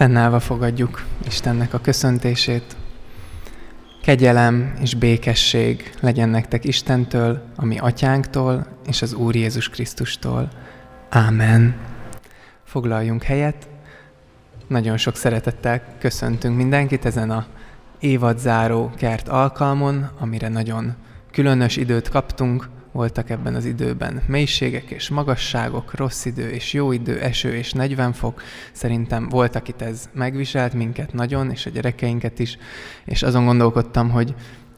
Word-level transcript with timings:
Fennállva 0.00 0.40
fogadjuk 0.40 1.04
Istennek 1.26 1.74
a 1.74 1.80
köszöntését. 1.80 2.76
Kegyelem 4.02 4.74
és 4.80 4.94
békesség 4.94 5.94
legyen 6.00 6.28
nektek 6.28 6.64
Istentől, 6.64 7.42
ami 7.56 7.78
atyánktól 7.78 8.66
és 8.86 9.02
az 9.02 9.12
Úr 9.12 9.34
Jézus 9.34 9.68
Krisztustól. 9.68 10.48
Ámen. 11.08 11.74
Foglaljunk 12.64 13.22
helyet. 13.22 13.68
Nagyon 14.66 14.96
sok 14.96 15.16
szeretettel 15.16 15.82
köszöntünk 15.98 16.56
mindenkit 16.56 17.04
ezen 17.04 17.30
a 17.30 17.46
évadzáró 17.98 18.90
kert 18.96 19.28
alkalmon, 19.28 20.10
amire 20.18 20.48
nagyon 20.48 20.94
különös 21.32 21.76
időt 21.76 22.08
kaptunk, 22.08 22.68
voltak 22.92 23.30
ebben 23.30 23.54
az 23.54 23.64
időben 23.64 24.22
mélységek 24.26 24.90
és 24.90 25.08
magasságok, 25.08 25.94
rossz 25.94 26.24
idő 26.24 26.48
és 26.48 26.72
jó 26.72 26.92
idő, 26.92 27.20
eső 27.20 27.54
és 27.54 27.72
40 27.72 28.12
fok. 28.12 28.42
Szerintem 28.72 29.28
voltak 29.28 29.68
itt 29.68 29.80
ez 29.80 30.08
megviselt 30.12 30.72
minket 30.72 31.12
nagyon, 31.12 31.50
és 31.50 31.66
a 31.66 31.70
gyerekeinket 31.70 32.38
is, 32.38 32.58
és 33.04 33.22
azon 33.22 33.44
gondolkodtam, 33.44 34.10
hogy 34.10 34.34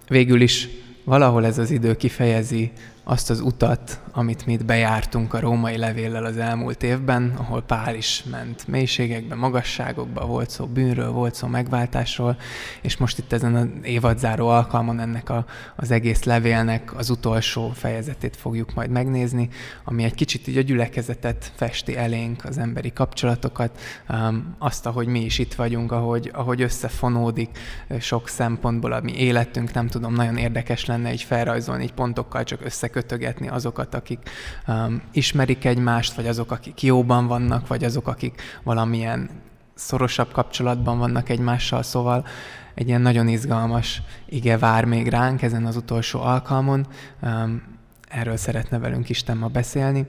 végül 0.09 0.41
is 0.41 0.69
valahol 1.05 1.47
ez 1.47 1.59
az 1.59 1.71
idő 1.71 1.97
kifejezi 1.97 2.73
azt 3.05 3.31
az 3.31 3.41
utat, 3.41 4.01
amit 4.13 4.47
mi 4.47 4.57
bejártunk 4.57 5.35
a 5.35 5.41
római 5.41 5.77
levéllel 5.77 6.25
az 6.25 6.37
elmúlt 6.37 6.83
évben, 6.83 7.35
ahol 7.37 7.63
Pál 7.63 7.95
is 7.95 8.25
ment 8.31 8.67
mélységekbe, 8.67 9.35
magasságokba, 9.35 10.27
volt 10.27 10.51
szó 10.51 10.67
bűnről, 10.67 11.11
volt 11.11 11.35
szó 11.35 11.47
megváltásról, 11.47 12.37
és 12.83 12.97
most 12.97 13.19
itt 13.19 13.33
ezen 13.33 13.55
az 13.55 13.67
évadzáró 13.83 14.49
alkalmon 14.49 15.01
ennek 15.01 15.31
a, 15.31 15.45
az 15.77 15.91
egész 15.91 16.23
levélnek 16.23 16.97
az 16.97 17.11
utolsó 17.11 17.71
fejezetét 17.75 18.37
fogjuk 18.37 18.75
majd 18.75 18.91
megnézni, 18.91 19.49
ami 19.85 20.05
egy 20.05 20.15
kicsit 20.15 20.47
így 20.47 20.57
a 20.57 20.63
gyülekezetet 20.63 21.53
festi 21.55 21.97
elénk, 21.97 22.45
az 22.45 22.59
emberi 22.59 22.93
kapcsolatokat, 22.93 23.81
um, 24.09 24.55
azt, 24.59 24.87
ahogy 24.87 25.07
mi 25.07 25.21
is 25.21 25.39
itt 25.39 25.55
vagyunk, 25.55 25.93
ahogy, 25.93 26.31
ahogy 26.33 26.63
összefonódik 26.63 27.59
sok 28.01 28.29
szempontból 28.29 28.93
a 28.93 29.01
mi 29.01 29.13
életünk, 29.13 29.73
nem 29.73 29.87
tudom, 29.87 30.15
nagyon 30.15 30.37
érdekes 30.37 30.85
lenne 30.87 31.13
így 31.13 31.23
felrajzolni, 31.23 31.83
így 31.83 31.93
pontokkal 31.93 32.45
csak 32.45 32.65
összekötögetni 32.93 33.49
azokat, 33.49 33.95
akik 33.95 34.19
um, 34.67 35.03
ismerik 35.13 35.65
egymást, 35.65 36.15
vagy 36.15 36.27
azok, 36.27 36.51
akik 36.51 36.83
jóban 36.83 37.27
vannak, 37.27 37.67
vagy 37.67 37.85
azok, 37.85 38.07
akik 38.07 38.43
valamilyen 38.63 39.31
szorosabb 39.75 40.33
kapcsolatban 40.33 40.99
vannak 40.99 41.29
egymással, 41.29 41.83
szóval 41.83 42.27
egy 42.75 42.89
ilyen 42.89 43.01
nagyon 43.01 43.29
izgalmas 43.29 44.03
ige 44.27 44.59
vár 44.59 44.85
még 44.85 45.09
ránk 45.09 45.43
ezen 45.43 45.67
az 45.67 45.77
utolsó 45.77 46.21
alkalmon. 46.21 46.87
Um, 47.23 47.63
erről 48.09 48.37
szeretne 48.37 48.79
velünk 48.79 49.09
Isten 49.09 49.37
ma 49.37 49.49
beszélni. 49.49 50.07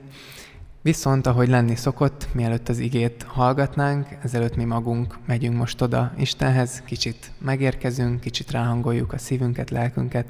Viszont, 0.82 1.26
ahogy 1.26 1.48
lenni 1.48 1.76
szokott, 1.76 2.28
mielőtt 2.32 2.68
az 2.68 2.78
igét 2.78 3.24
hallgatnánk, 3.28 4.06
ezelőtt 4.22 4.56
mi 4.56 4.64
magunk 4.64 5.18
megyünk 5.26 5.56
most 5.56 5.82
oda 5.82 6.12
Istenhez, 6.16 6.82
kicsit 6.86 7.30
megérkezünk, 7.38 8.20
kicsit 8.20 8.50
ráhangoljuk 8.50 9.12
a 9.12 9.18
szívünket, 9.18 9.70
lelkünket, 9.70 10.26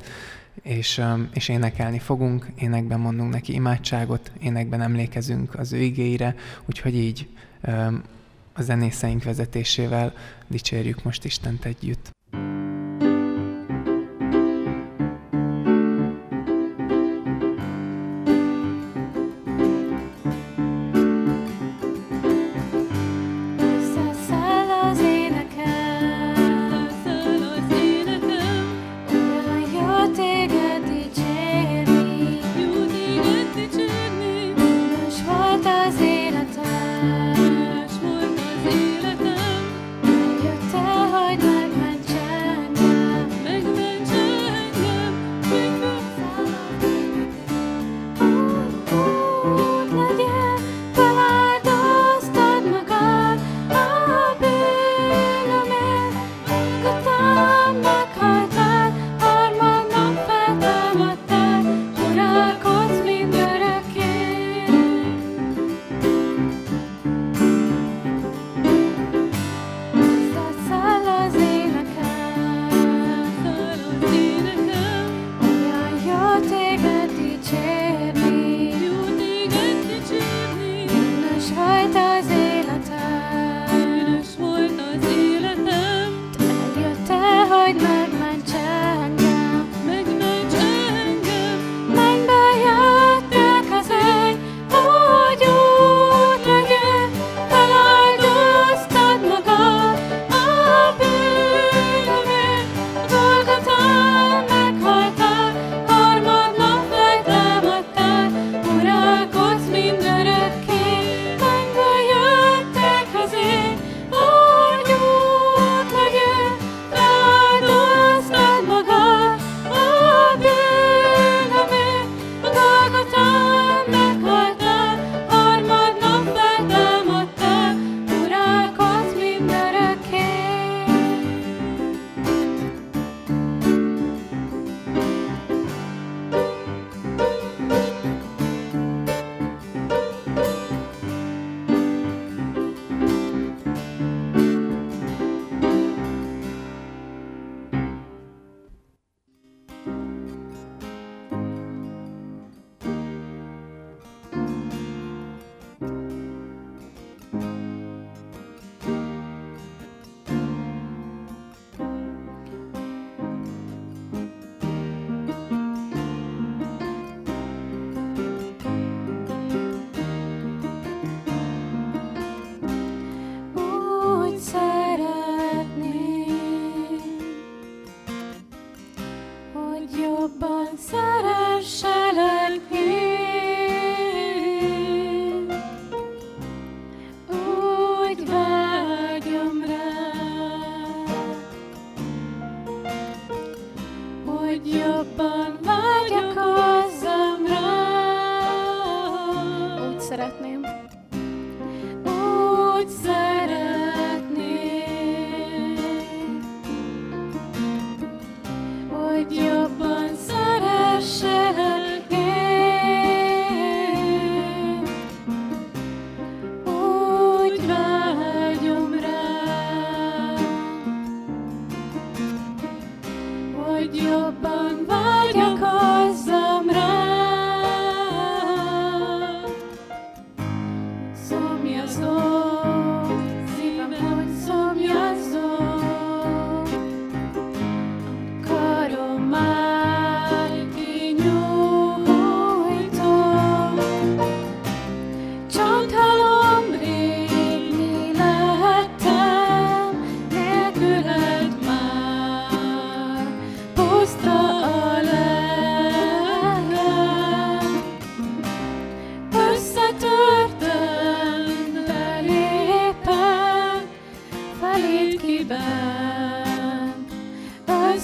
és, 0.65 1.03
és 1.33 1.49
énekelni 1.49 1.99
fogunk, 1.99 2.47
énekben 2.59 3.01
mondunk 3.01 3.33
neki 3.33 3.55
imádságot, 3.55 4.33
énekben 4.41 4.81
emlékezünk 4.81 5.55
az 5.59 5.73
ő 5.73 5.79
igéire, 5.79 6.35
úgyhogy 6.67 6.95
így 6.95 7.29
a 8.53 8.63
zenészeink 8.63 9.23
vezetésével 9.23 10.13
dicsérjük 10.47 11.03
most 11.03 11.25
Istent 11.25 11.65
együtt. 11.65 12.11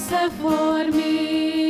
conforme 0.09 1.60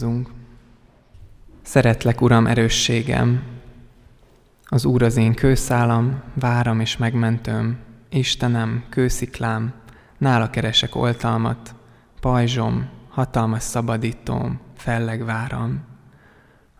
Imádkozzunk. 0.00 0.30
Szeretlek, 1.62 2.20
Uram, 2.20 2.46
erősségem. 2.46 3.42
Az 4.64 4.84
Úr 4.84 5.02
az 5.02 5.16
én 5.16 5.34
kőszálam, 5.34 6.22
váram 6.34 6.80
és 6.80 6.96
megmentőm. 6.96 7.78
Istenem, 8.08 8.84
kősziklám, 8.88 9.72
nála 10.18 10.50
keresek 10.50 10.94
oltalmat. 10.94 11.74
Pajzsom, 12.20 12.88
hatalmas 13.08 13.62
szabadítóm, 13.62 14.60
felleg 14.76 15.24
váram. 15.24 15.84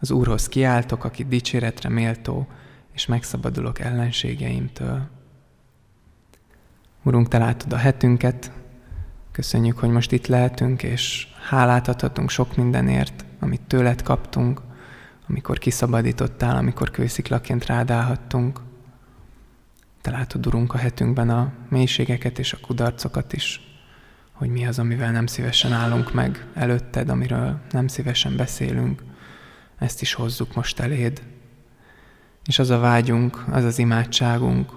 Az 0.01 0.11
Úrhoz 0.11 0.49
kiáltok, 0.49 1.05
aki 1.05 1.25
dicséretre 1.25 1.89
méltó, 1.89 2.47
és 2.93 3.07
megszabadulok 3.07 3.79
ellenségeimtől. 3.79 5.09
Urunk, 7.03 7.29
Te 7.29 7.39
látod 7.39 7.73
a 7.73 7.77
hetünket, 7.77 8.53
köszönjük, 9.33 9.79
hogy 9.79 9.91
most 9.91 10.13
itt 10.13 10.27
lehetünk, 10.27 10.83
és 10.83 11.27
hálát 11.51 11.89
adhatunk 11.89 12.31
sok 12.31 12.57
mindenért, 12.57 13.25
amit 13.41 13.61
tőled 13.61 14.03
kaptunk, 14.03 14.61
amikor 15.29 15.59
kiszabadítottál, 15.59 16.57
amikor 16.57 16.91
kősziklaként 16.91 17.67
rád 17.67 17.91
állhattunk. 17.91 18.61
Te 20.01 20.11
látod, 20.11 20.47
Urunk, 20.47 20.75
a 20.75 20.79
hetünkben 20.79 21.31
a 21.31 21.53
mélységeket 21.69 22.39
és 22.39 22.53
a 22.53 22.59
kudarcokat 22.61 23.33
is, 23.33 23.61
hogy 24.33 24.49
mi 24.49 24.67
az, 24.67 24.79
amivel 24.79 25.13
nem 25.13 25.27
szívesen 25.27 25.73
állunk 25.73 26.13
meg 26.13 26.47
előtted, 26.55 27.09
amiről 27.09 27.61
nem 27.71 27.87
szívesen 27.87 28.37
beszélünk. 28.37 29.03
Ezt 29.79 30.01
is 30.01 30.15
hozzuk 30.15 30.55
most 30.55 30.81
eléd. 30.81 31.23
És 32.45 32.59
az 32.59 32.71
a 32.71 32.79
vágyunk, 32.79 33.45
az 33.51 33.65
az 33.65 33.79
imádságunk, 33.79 34.73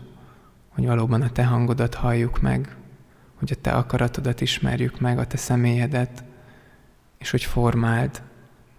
hogy 0.70 0.86
valóban 0.86 1.22
a 1.22 1.32
Te 1.32 1.44
hangodat 1.44 1.94
halljuk 1.94 2.42
meg, 2.42 2.76
hogy 3.36 3.52
a 3.52 3.62
Te 3.62 3.72
akaratodat 3.72 4.42
ismerjük 4.42 5.00
meg, 5.00 5.18
a 5.20 5.28
Te 5.28 5.38
személyedet, 5.38 6.24
és 7.24 7.32
hogy 7.32 7.44
formáld 7.44 8.22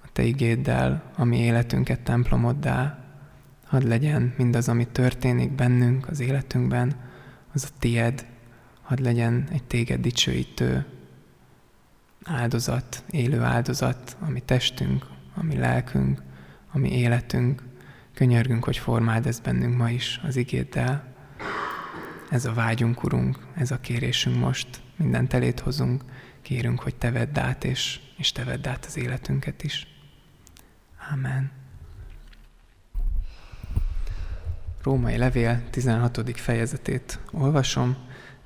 a 0.03 0.09
Te 0.13 0.23
igéddel 0.23 1.11
a 1.17 1.25
mi 1.25 1.39
életünket 1.39 2.01
templomoddá. 2.01 2.99
Hadd 3.67 3.89
legyen 3.89 4.35
mindaz, 4.37 4.69
ami 4.69 4.87
történik 4.87 5.53
bennünk, 5.53 6.09
az 6.09 6.21
életünkben, 6.21 6.93
az 7.53 7.65
a 7.65 7.77
Tied, 7.79 8.27
hadd 8.83 9.03
legyen 9.03 9.49
egy 9.53 9.65
Téged 9.65 10.01
dicsőítő 10.01 10.87
áldozat, 12.25 13.05
élő 13.11 13.41
áldozat, 13.41 14.17
ami 14.21 14.41
testünk, 14.41 15.07
ami 15.35 15.57
lelkünk, 15.57 16.23
ami 16.73 16.99
életünk. 16.99 17.63
Könyörgünk, 18.15 18.65
hogy 18.65 18.77
formáld 18.77 19.27
ezt 19.27 19.43
bennünk 19.43 19.77
ma 19.77 19.91
is 19.91 20.21
az 20.25 20.37
igéddel. 20.37 21.15
Ez 22.31 22.45
a 22.45 22.53
vágyunk, 22.53 23.03
Urunk, 23.05 23.39
ez 23.55 23.71
a 23.71 23.81
kérésünk 23.81 24.39
most. 24.39 24.69
Mindent 24.97 25.35
elét 25.35 25.61
hozunk, 25.61 26.03
kérünk, 26.43 26.81
hogy 26.81 26.95
Te 26.95 27.11
vedd 27.11 27.39
át, 27.39 27.65
és, 27.65 28.01
és 28.17 28.33
Te 28.33 28.45
vedd 28.45 28.69
át 28.69 28.85
az 28.85 28.97
életünket 28.97 29.63
is. 29.63 29.87
Amen. 31.13 31.51
Római 34.83 35.17
levél 35.17 35.63
16. 35.71 36.41
fejezetét 36.41 37.19
olvasom, 37.33 37.97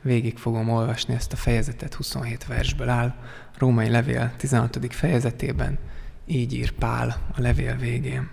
végig 0.02 0.38
fogom 0.38 0.68
olvasni 0.68 1.14
ezt 1.14 1.32
a 1.32 1.36
fejezetet, 1.36 1.94
27 1.94 2.46
versből 2.46 2.88
áll. 2.88 3.14
Római 3.56 3.88
levél 3.88 4.32
16. 4.36 4.94
fejezetében 4.94 5.78
így 6.26 6.52
ír 6.52 6.72
Pál 6.72 7.16
a 7.34 7.40
levél 7.40 7.76
végén. 7.76 8.28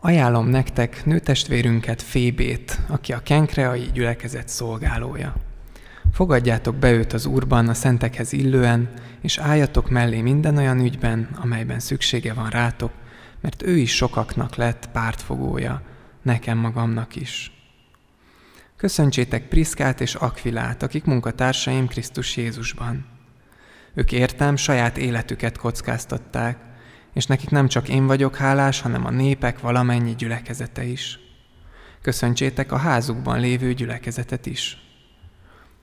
Ajánlom 0.00 0.46
nektek 0.48 1.04
nőtestvérünket, 1.04 2.02
Fébét, 2.02 2.80
aki 2.86 3.12
a 3.12 3.22
kenkreai 3.22 3.90
gyülekezet 3.92 4.48
szolgálója. 4.48 5.34
Fogadjátok 6.12 6.76
be 6.76 6.92
őt 6.92 7.12
az 7.12 7.26
Úrban 7.26 7.68
a 7.68 7.74
szentekhez 7.74 8.32
illően, 8.32 8.90
és 9.20 9.38
álljatok 9.38 9.90
mellé 9.90 10.20
minden 10.20 10.56
olyan 10.56 10.80
ügyben, 10.80 11.28
amelyben 11.40 11.80
szüksége 11.80 12.32
van 12.32 12.48
rátok, 12.48 12.92
mert 13.40 13.62
ő 13.62 13.76
is 13.76 13.94
sokaknak 13.94 14.54
lett 14.54 14.88
pártfogója, 14.92 15.82
nekem 16.22 16.58
magamnak 16.58 17.16
is. 17.16 17.52
Köszöntsétek 18.76 19.48
Priszkát 19.48 20.00
és 20.00 20.14
Akvilát, 20.14 20.82
akik 20.82 21.04
munkatársaim 21.04 21.86
Krisztus 21.86 22.36
Jézusban. 22.36 23.06
Ők 23.94 24.12
értem 24.12 24.56
saját 24.56 24.98
életüket 24.98 25.56
kockáztatták, 25.56 26.58
és 27.14 27.26
nekik 27.26 27.50
nem 27.50 27.68
csak 27.68 27.88
én 27.88 28.06
vagyok 28.06 28.36
hálás, 28.36 28.80
hanem 28.80 29.06
a 29.06 29.10
népek 29.10 29.60
valamennyi 29.60 30.14
gyülekezete 30.14 30.84
is. 30.84 31.18
Köszöntsétek 32.02 32.72
a 32.72 32.76
házukban 32.76 33.40
lévő 33.40 33.74
gyülekezetet 33.74 34.46
is. 34.46 34.87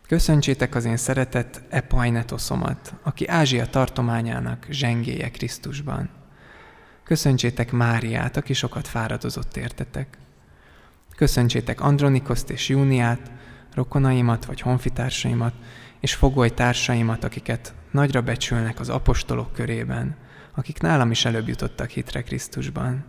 Köszöntsétek 0.08 0.76
az 0.76 0.86
én 0.86 0.98
szeretett 0.98 1.62
Epajnetoszomat, 1.70 2.94
aki 3.04 3.28
Ázsia 3.28 3.66
tartományának 3.66 4.68
zsengéje 4.70 5.30
Krisztusban. 5.32 6.10
Köszöntsétek 7.04 7.72
Máriát, 7.72 8.38
aki 8.38 8.54
sokat 8.54 8.88
fáradozott 8.88 9.58
értetek. 9.58 10.18
Köszöntsétek 11.16 11.82
Andronikoszt 11.82 12.50
és 12.50 12.70
Júniát, 12.70 13.32
rokonaimat 13.74 14.46
vagy 14.46 14.62
honfitársaimat, 14.62 15.54
és 16.00 16.14
fogoly 16.14 16.50
társaimat, 16.54 17.24
akiket 17.24 17.74
nagyra 17.92 18.22
becsülnek 18.22 18.80
az 18.80 18.90
apostolok 18.90 19.54
körében, 19.54 20.16
akik 20.56 20.80
nálam 20.80 21.12
is 21.12 21.26
előbb 21.26 21.48
jutottak 21.48 21.90
hitre 21.90 22.22
Krisztusban. 22.22 23.06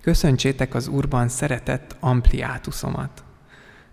Köszöntsétek 0.00 0.74
az 0.74 0.88
Úrban 0.88 1.28
szeretett 1.28 1.96
Ampliátusomat. 2.00 3.24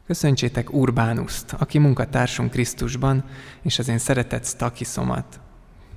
Köszöntsétek 0.07 0.73
Urbánuszt, 0.73 1.55
aki 1.57 1.77
munkatársunk 1.77 2.51
Krisztusban, 2.51 3.23
és 3.61 3.79
az 3.79 3.87
én 3.87 3.97
szeretett 3.97 4.45
Stakiszomat. 4.45 5.39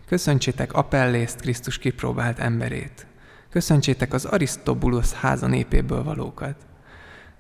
Köszöntsétek 0.07 0.73
Apellészt, 0.73 1.41
Krisztus 1.41 1.79
kipróbált 1.79 2.39
emberét. 2.39 3.07
Köszöntsétek 3.51 4.13
az 4.13 4.25
Arisztobulusz 4.25 5.13
háza 5.13 5.47
népéből 5.47 6.03
valókat. 6.03 6.57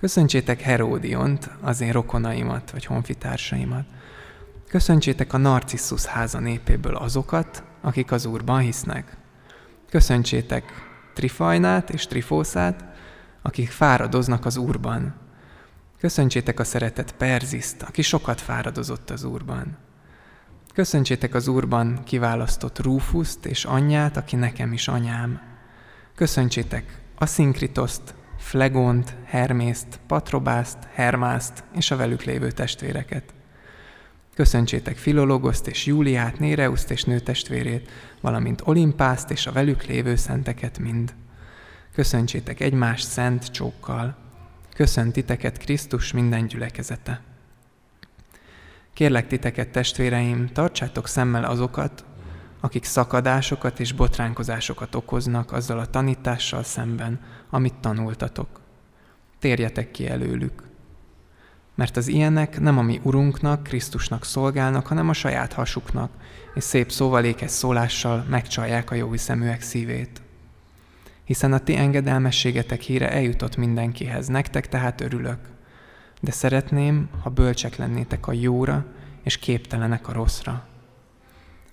Köszöntsétek 0.00 0.60
Heródiont, 0.60 1.50
az 1.60 1.80
én 1.80 1.92
rokonaimat, 1.92 2.70
vagy 2.70 2.84
honfitársaimat. 2.84 3.86
Köszöntsétek 4.68 5.32
a 5.32 5.38
Narcissus 5.38 6.04
háza 6.04 6.38
népéből 6.38 6.96
azokat, 6.96 7.62
akik 7.80 8.12
az 8.12 8.26
Úrban 8.26 8.60
hisznek. 8.60 9.16
Köszöntsétek 9.90 10.64
Trifajnát 11.14 11.90
és 11.90 12.06
Trifószát, 12.06 12.84
akik 13.42 13.70
fáradoznak 13.70 14.46
az 14.46 14.56
Úrban. 14.56 15.26
Köszöntsétek 15.98 16.60
a 16.60 16.64
szeretett 16.64 17.14
Perziszt, 17.14 17.82
aki 17.82 18.02
sokat 18.02 18.40
fáradozott 18.40 19.10
az 19.10 19.24
Úrban. 19.24 19.76
Köszöntsétek 20.74 21.34
az 21.34 21.48
Úrban 21.48 22.00
kiválasztott 22.04 22.78
Rúfuszt 22.78 23.46
és 23.46 23.64
anyját, 23.64 24.16
aki 24.16 24.36
nekem 24.36 24.72
is 24.72 24.88
anyám. 24.88 25.40
Köszöntsétek 26.14 27.00
Aszinkritoszt, 27.18 28.14
Flegont, 28.38 29.16
Hermészt, 29.24 30.00
Patrobászt, 30.06 30.78
Hermászt 30.92 31.64
és 31.74 31.90
a 31.90 31.96
velük 31.96 32.22
lévő 32.22 32.50
testvéreket. 32.50 33.34
Köszöntsétek 34.34 34.96
Filologoszt 34.96 35.66
és 35.66 35.86
Júliát, 35.86 36.38
Néreuszt 36.38 36.90
és 36.90 37.04
nőtestvérét, 37.04 37.90
valamint 38.20 38.62
Olimpászt 38.64 39.30
és 39.30 39.46
a 39.46 39.52
velük 39.52 39.84
lévő 39.84 40.16
szenteket 40.16 40.78
mind. 40.78 41.14
Köszöntsétek 41.92 42.60
egymást 42.60 43.08
szent 43.08 43.50
csókkal. 43.50 44.26
Köszönt 44.78 45.12
titeket 45.12 45.58
Krisztus 45.58 46.12
minden 46.12 46.46
gyülekezete. 46.46 47.20
Kérlek 48.92 49.26
titeket, 49.26 49.68
testvéreim, 49.68 50.48
tartsátok 50.52 51.08
szemmel 51.08 51.44
azokat, 51.44 52.04
akik 52.60 52.84
szakadásokat 52.84 53.80
és 53.80 53.92
botránkozásokat 53.92 54.94
okoznak 54.94 55.52
azzal 55.52 55.78
a 55.78 55.86
tanítással 55.86 56.62
szemben, 56.62 57.20
amit 57.50 57.74
tanultatok. 57.74 58.60
Térjetek 59.38 59.90
ki 59.90 60.08
előlük. 60.08 60.62
Mert 61.74 61.96
az 61.96 62.08
ilyenek 62.08 62.60
nem 62.60 62.78
a 62.78 62.82
mi 62.82 63.00
Urunknak, 63.02 63.62
Krisztusnak 63.62 64.24
szolgálnak, 64.24 64.86
hanem 64.86 65.08
a 65.08 65.12
saját 65.12 65.52
hasuknak, 65.52 66.10
és 66.54 66.64
szép 66.64 66.90
szóvalékes 66.90 67.50
szólással 67.50 68.26
megcsalják 68.28 68.90
a 68.90 68.94
jóhiszeműek 68.94 69.60
szívét. 69.60 70.22
Hiszen 71.28 71.52
a 71.52 71.58
ti 71.58 71.76
engedelmességetek 71.76 72.80
híre 72.80 73.10
eljutott 73.10 73.56
mindenkihez, 73.56 74.26
nektek 74.26 74.68
tehát 74.68 75.00
örülök. 75.00 75.38
De 76.20 76.30
szeretném, 76.30 77.08
ha 77.22 77.30
bölcsek 77.30 77.76
lennétek 77.76 78.26
a 78.26 78.32
jóra, 78.32 78.86
és 79.22 79.38
képtelenek 79.38 80.08
a 80.08 80.12
rosszra. 80.12 80.66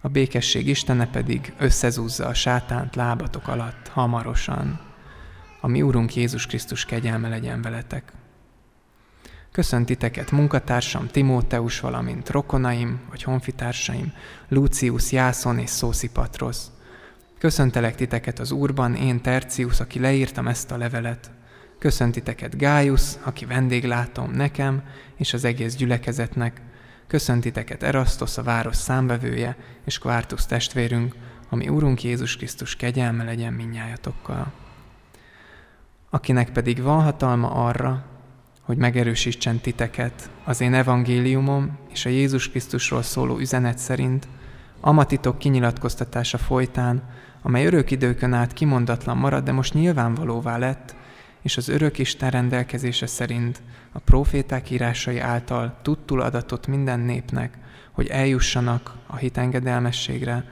A 0.02 0.08
békesség 0.08 0.68
Istene 0.68 1.08
pedig 1.08 1.54
összezúzza 1.58 2.28
a 2.28 2.34
sátánt 2.34 2.96
lábatok 2.96 3.48
alatt 3.48 3.88
hamarosan. 3.88 4.80
A 5.62 5.68
mi 5.68 5.82
Úrunk 5.82 6.16
Jézus 6.16 6.46
Krisztus 6.46 6.86
kegyelme 6.86 7.30
legyen 7.30 7.62
veletek. 7.62 8.14
Köszöntiteket 9.52 10.32
munkatársam 10.32 11.08
Timóteus, 11.08 11.80
valamint 11.80 12.30
rokonaim 12.30 13.02
vagy 13.10 13.24
honfitársaim, 13.24 14.14
Lucius, 14.48 15.12
Jászon 15.12 15.60
és 15.60 15.70
Szószipatrosz. 15.70 16.72
Köszöntelek 17.38 17.96
titeket 17.96 18.40
az 18.40 18.52
Úrban, 18.52 18.96
én 18.96 19.22
Tercius, 19.22 19.80
aki 19.80 20.00
leírtam 20.00 20.48
ezt 20.48 20.72
a 20.72 20.78
levelet. 20.78 21.32
Köszöntiteket 21.80 22.58
Gájus, 22.58 23.02
aki 23.24 23.46
vendéglátom 23.46 24.32
nekem 24.32 24.84
és 25.16 25.34
az 25.34 25.44
egész 25.44 25.76
gyülekezetnek. 25.76 26.62
Köszöntiteket 27.08 27.84
Erasztos, 27.84 28.38
a 28.38 28.44
város 28.44 28.76
számvevője, 28.76 29.58
és 29.86 29.98
Kvártusz 29.98 30.46
testvérünk, 30.46 31.16
ami 31.50 31.68
Úrunk 31.68 32.04
Jézus 32.04 32.38
Krisztus 32.38 32.76
kegyelme 32.76 33.24
legyen 33.24 33.54
minnyájatokkal. 33.54 34.52
Akinek 36.10 36.50
pedig 36.50 36.82
van 36.82 37.04
hatalma 37.04 37.50
arra, 37.50 38.06
hogy 38.62 38.78
megerősítsen 38.78 39.60
titeket 39.60 40.30
az 40.44 40.62
én 40.62 40.74
evangéliumom 40.74 41.78
és 41.90 42.06
a 42.06 42.10
Jézus 42.10 42.50
Krisztusról 42.50 43.02
szóló 43.02 43.38
üzenet 43.38 43.78
szerint, 43.78 44.28
amatitok 44.80 45.38
kinyilatkoztatása 45.38 46.38
folytán, 46.38 47.04
amely 47.46 47.66
örök 47.66 47.92
időkön 47.92 48.34
át 48.34 48.54
kimondatlan 48.54 49.18
marad, 49.18 49.44
de 49.44 49.52
most 49.52 49.74
nyilvánvalóvá 49.74 50.58
lett, 50.58 50.96
és 51.42 51.58
az 51.58 51.68
örök 51.70 51.98
Isten 51.98 52.30
rendelkezése 52.30 53.08
szerint 53.08 53.62
a 53.92 54.00
proféták 54.00 54.70
írásai 54.70 55.20
által 55.20 55.78
tudtul 55.82 56.22
adatot 56.22 56.68
minden 56.68 57.00
népnek, 57.00 57.58
hogy 57.92 58.08
eljussanak 58.08 58.96
a 59.08 59.16
hitengedelmességre, 59.16 60.46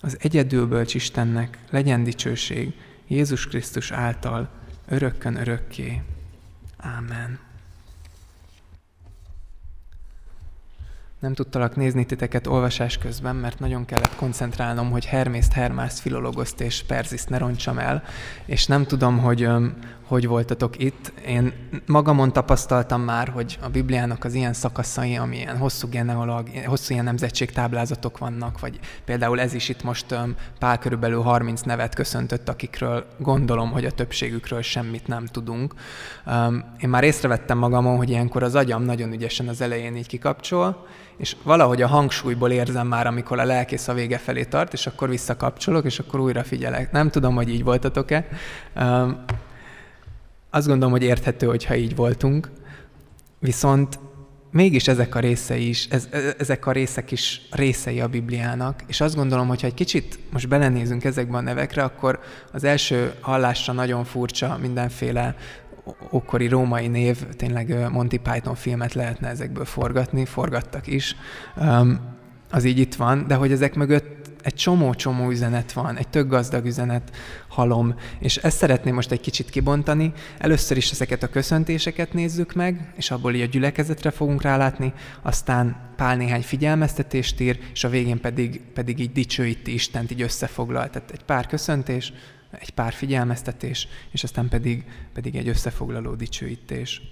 az 0.00 0.16
egyedülbölcs 0.20 0.94
Istennek 0.94 1.58
legyen 1.70 2.04
dicsőség 2.04 2.74
Jézus 3.06 3.46
Krisztus 3.46 3.90
által 3.90 4.48
örökkön 4.88 5.36
örökké. 5.36 6.02
Ámen. 6.76 7.43
Nem 11.24 11.34
tudtalak 11.34 11.76
nézni 11.76 12.06
titeket 12.06 12.46
olvasás 12.46 12.98
közben, 12.98 13.36
mert 13.36 13.58
nagyon 13.58 13.84
kellett 13.84 14.16
koncentrálnom, 14.16 14.90
hogy 14.90 15.04
Hermészt, 15.04 15.52
Hermászt, 15.52 15.98
Filologoszt 15.98 16.60
és 16.60 16.82
Perziszt 16.82 17.28
ne 17.28 17.38
roncsam 17.38 17.78
el, 17.78 18.02
és 18.46 18.66
nem 18.66 18.84
tudom, 18.84 19.18
hogy 19.18 19.48
hogy 20.06 20.26
voltatok 20.26 20.78
itt. 20.78 21.12
Én 21.26 21.52
magamon 21.86 22.32
tapasztaltam 22.32 23.00
már, 23.00 23.28
hogy 23.28 23.58
a 23.62 23.68
Bibliának 23.68 24.24
az 24.24 24.34
ilyen 24.34 24.52
szakaszai, 24.52 25.16
ami 25.16 25.36
ilyen 25.36 25.56
hosszú 25.56 25.88
genealog, 25.88 26.48
hosszú 26.66 26.92
ilyen 26.92 27.04
nemzetségtáblázatok 27.04 28.18
vannak, 28.18 28.60
vagy 28.60 28.78
például 29.04 29.40
ez 29.40 29.54
is 29.54 29.68
itt 29.68 29.82
most 29.82 30.18
Pál 30.58 30.78
körülbelül 30.78 31.22
30 31.22 31.60
nevet 31.60 31.94
köszöntött, 31.94 32.48
akikről 32.48 33.06
gondolom, 33.18 33.70
hogy 33.70 33.84
a 33.84 33.90
többségükről 33.90 34.62
semmit 34.62 35.06
nem 35.06 35.26
tudunk. 35.26 35.74
Én 36.80 36.88
már 36.88 37.04
észrevettem 37.04 37.58
magamon, 37.58 37.96
hogy 37.96 38.10
ilyenkor 38.10 38.42
az 38.42 38.54
agyam 38.54 38.82
nagyon 38.82 39.12
ügyesen 39.12 39.48
az 39.48 39.60
elején 39.60 39.96
így 39.96 40.06
kikapcsol, 40.06 40.86
és 41.16 41.36
valahogy 41.42 41.82
a 41.82 41.88
hangsúlyból 41.88 42.50
érzem 42.50 42.86
már, 42.86 43.06
amikor 43.06 43.38
a 43.38 43.44
lelkész 43.44 43.88
a 43.88 43.94
vége 43.94 44.18
felé 44.18 44.44
tart, 44.44 44.72
és 44.72 44.86
akkor 44.86 45.08
visszakapcsolok, 45.08 45.84
és 45.84 45.98
akkor 45.98 46.20
újra 46.20 46.44
figyelek. 46.44 46.92
Nem 46.92 47.10
tudom, 47.10 47.34
hogy 47.34 47.48
így 47.48 47.64
voltatok-e. 47.64 48.26
Azt 50.54 50.66
gondolom, 50.66 50.92
hogy 50.92 51.02
érthető, 51.02 51.46
hogyha 51.46 51.74
így 51.74 51.96
voltunk. 51.96 52.50
Viszont 53.38 53.98
mégis 54.50 54.88
ezek 54.88 55.14
a 55.14 55.18
részei 55.18 55.68
is, 55.68 55.86
ez, 55.90 56.08
ezek 56.38 56.66
a 56.66 56.72
részek 56.72 57.10
is 57.10 57.40
részei 57.50 58.00
a 58.00 58.08
Bibliának, 58.08 58.82
és 58.86 59.00
azt 59.00 59.14
gondolom, 59.14 59.48
hogy 59.48 59.60
ha 59.60 59.66
egy 59.66 59.74
kicsit 59.74 60.18
most 60.32 60.48
belenézünk 60.48 61.04
ezekbe 61.04 61.36
a 61.36 61.40
nevekre, 61.40 61.82
akkor 61.82 62.20
az 62.52 62.64
első 62.64 63.12
hallásra 63.20 63.72
nagyon 63.72 64.04
furcsa 64.04 64.58
mindenféle 64.60 65.36
ókori 66.12 66.48
római 66.48 66.88
név, 66.88 67.26
tényleg 67.36 67.90
Monty 67.90 68.16
Python 68.16 68.54
filmet 68.54 68.94
lehetne 68.94 69.28
ezekből 69.28 69.64
forgatni, 69.64 70.24
forgattak 70.24 70.86
is. 70.86 71.16
Az 72.50 72.64
így 72.64 72.78
itt 72.78 72.94
van, 72.94 73.26
de 73.26 73.34
hogy 73.34 73.52
ezek 73.52 73.74
mögött 73.74 74.23
egy 74.44 74.54
csomó-csomó 74.54 75.30
üzenet 75.30 75.72
van, 75.72 75.96
egy 75.96 76.08
tök 76.08 76.28
gazdag 76.28 76.64
üzenet 76.64 77.16
halom, 77.48 77.94
és 78.18 78.36
ezt 78.36 78.56
szeretném 78.56 78.94
most 78.94 79.10
egy 79.10 79.20
kicsit 79.20 79.50
kibontani. 79.50 80.12
Először 80.38 80.76
is 80.76 80.90
ezeket 80.90 81.22
a 81.22 81.28
köszöntéseket 81.28 82.12
nézzük 82.12 82.52
meg, 82.52 82.92
és 82.96 83.10
abból 83.10 83.34
így 83.34 83.40
a 83.40 83.46
gyülekezetre 83.46 84.10
fogunk 84.10 84.42
rálátni, 84.42 84.92
aztán 85.22 85.92
Pál 85.96 86.16
néhány 86.16 86.42
figyelmeztetést 86.42 87.40
ír, 87.40 87.58
és 87.72 87.84
a 87.84 87.88
végén 87.88 88.20
pedig, 88.20 88.60
pedig 88.74 88.98
így 88.98 89.12
dicsőíti 89.12 89.72
Istent, 89.72 90.10
így 90.10 90.22
összefoglal. 90.22 90.90
Tehát 90.90 91.10
egy 91.10 91.24
pár 91.24 91.46
köszöntés, 91.46 92.12
egy 92.60 92.70
pár 92.70 92.92
figyelmeztetés, 92.92 93.88
és 94.10 94.22
aztán 94.22 94.48
pedig, 94.48 94.84
pedig 95.12 95.36
egy 95.36 95.48
összefoglaló 95.48 96.14
dicsőítés. 96.14 97.02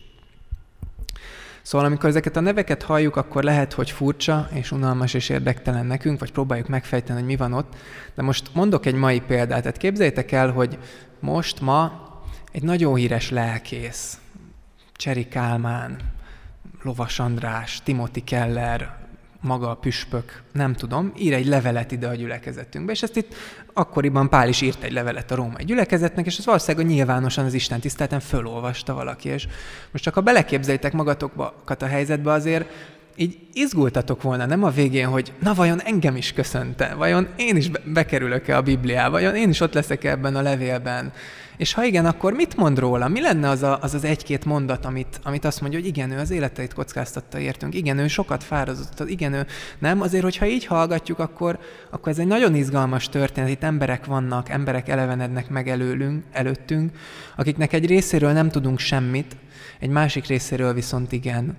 Szóval 1.63 1.87
amikor 1.87 2.09
ezeket 2.09 2.37
a 2.37 2.41
neveket 2.41 2.83
halljuk, 2.83 3.17
akkor 3.17 3.43
lehet, 3.43 3.73
hogy 3.73 3.91
furcsa 3.91 4.49
és 4.53 4.73
unalmas 4.73 5.15
és 5.15 5.29
érdektelen 5.29 5.87
nekünk, 5.87 6.21
vagy 6.21 6.33
próbáljuk 6.33 6.69
megfejteni, 6.69 7.19
hogy 7.19 7.29
mi 7.29 7.37
van 7.37 7.53
ott. 7.53 7.75
De 8.15 8.23
most 8.23 8.55
mondok 8.55 8.87
egy 8.87 8.95
mai 8.95 9.21
példát. 9.21 9.61
Tehát 9.61 9.77
képzeljétek 9.77 10.33
el, 10.33 10.51
hogy 10.51 10.79
most, 11.21 11.61
ma 11.61 12.11
egy 12.53 12.63
nagyon 12.63 12.95
híres 12.95 13.31
lelkész, 13.31 14.19
Cseri 14.93 15.29
Kálmán, 15.29 15.97
Lovas 16.83 17.19
András, 17.19 17.83
Timothy 17.83 18.21
Keller, 18.21 19.02
maga 19.43 19.71
a 19.71 19.75
püspök, 19.75 20.43
nem 20.53 20.75
tudom, 20.75 21.13
ír 21.19 21.33
egy 21.33 21.47
levelet 21.47 21.93
ide 21.93 22.09
a 22.09 22.15
gyülekezetünkbe, 22.15 22.93
és 22.93 23.03
ezt 23.03 23.17
itt 23.17 23.35
akkoriban 23.73 24.29
Pál 24.29 24.49
is 24.49 24.61
írt 24.61 24.83
egy 24.83 24.93
levelet 24.93 25.31
a 25.31 25.35
római 25.35 25.65
gyülekezetnek, 25.65 26.27
és 26.27 26.39
ez 26.39 26.45
valószínűleg 26.45 26.87
nyilvánosan 26.87 27.45
az 27.45 27.55
Isten 27.55 27.81
tiszteleten 27.81 28.21
fölolvasta 28.21 28.95
valaki, 28.95 29.29
és 29.29 29.47
most 29.91 30.05
csak 30.05 30.15
ha 30.15 30.21
beleképzeljétek 30.21 30.93
magatokat 30.93 31.83
a 31.83 31.87
helyzetbe, 31.87 32.33
azért 32.33 32.69
így 33.17 33.39
izgultatok 33.53 34.23
volna, 34.23 34.47
nem 34.47 34.65
a 34.65 34.71
végén, 34.71 35.09
hogy 35.09 35.33
na 35.39 35.55
vajon 35.55 35.81
engem 35.81 36.17
is 36.17 36.33
köszönte, 36.33 36.95
vajon 36.95 37.29
én 37.37 37.57
is 37.57 37.71
bekerülök-e 37.85 38.57
a 38.57 38.63
Bibliába, 38.63 39.11
vajon 39.11 39.35
én 39.35 39.49
is 39.49 39.61
ott 39.61 39.75
leszek 39.75 40.05
ebben 40.05 40.37
a 40.37 40.43
levélben, 40.43 41.13
és 41.57 41.73
ha 41.73 41.85
igen, 41.85 42.07
akkor 42.07 42.33
mit 42.33 42.57
mond 42.57 42.79
róla? 42.79 43.09
Mi 43.09 43.21
lenne 43.21 43.49
az 43.49 43.63
a, 43.63 43.79
az, 43.81 43.95
az 43.95 44.05
egy-két 44.05 44.45
mondat, 44.45 44.85
amit, 44.85 45.21
amit 45.23 45.45
azt 45.45 45.61
mondja, 45.61 45.79
hogy 45.79 45.89
igen, 45.89 46.11
ő 46.11 46.19
az 46.19 46.31
életeit 46.31 46.75
kockáztatta 46.75 47.39
értünk, 47.39 47.75
igen, 47.75 47.99
ő 47.99 48.09
sokat 48.09 48.45
fáradozott, 48.45 49.09
igen, 49.09 49.33
ő 49.33 49.47
nem. 49.79 50.01
Azért, 50.01 50.23
hogyha 50.23 50.47
így 50.47 50.67
hallgatjuk, 50.67 51.19
akkor, 51.19 51.59
akkor 51.91 52.13
ez 52.13 52.19
egy 52.19 52.27
nagyon 52.27 52.55
izgalmas 52.55 53.09
történet. 53.09 53.51
Itt 53.51 53.63
emberek 53.63 54.07
vannak, 54.07 54.49
emberek 54.49 54.89
elevenednek 54.89 55.49
meg 55.49 55.69
előlünk, 55.69 56.25
előttünk, 56.33 56.97
akiknek 57.37 57.73
egy 57.73 57.87
részéről 57.87 58.33
nem 58.33 58.49
tudunk 58.49 58.79
semmit, 58.79 59.37
egy 59.81 59.91
másik 59.91 60.27
részéről 60.27 60.73
viszont 60.73 61.13
igen. 61.13 61.57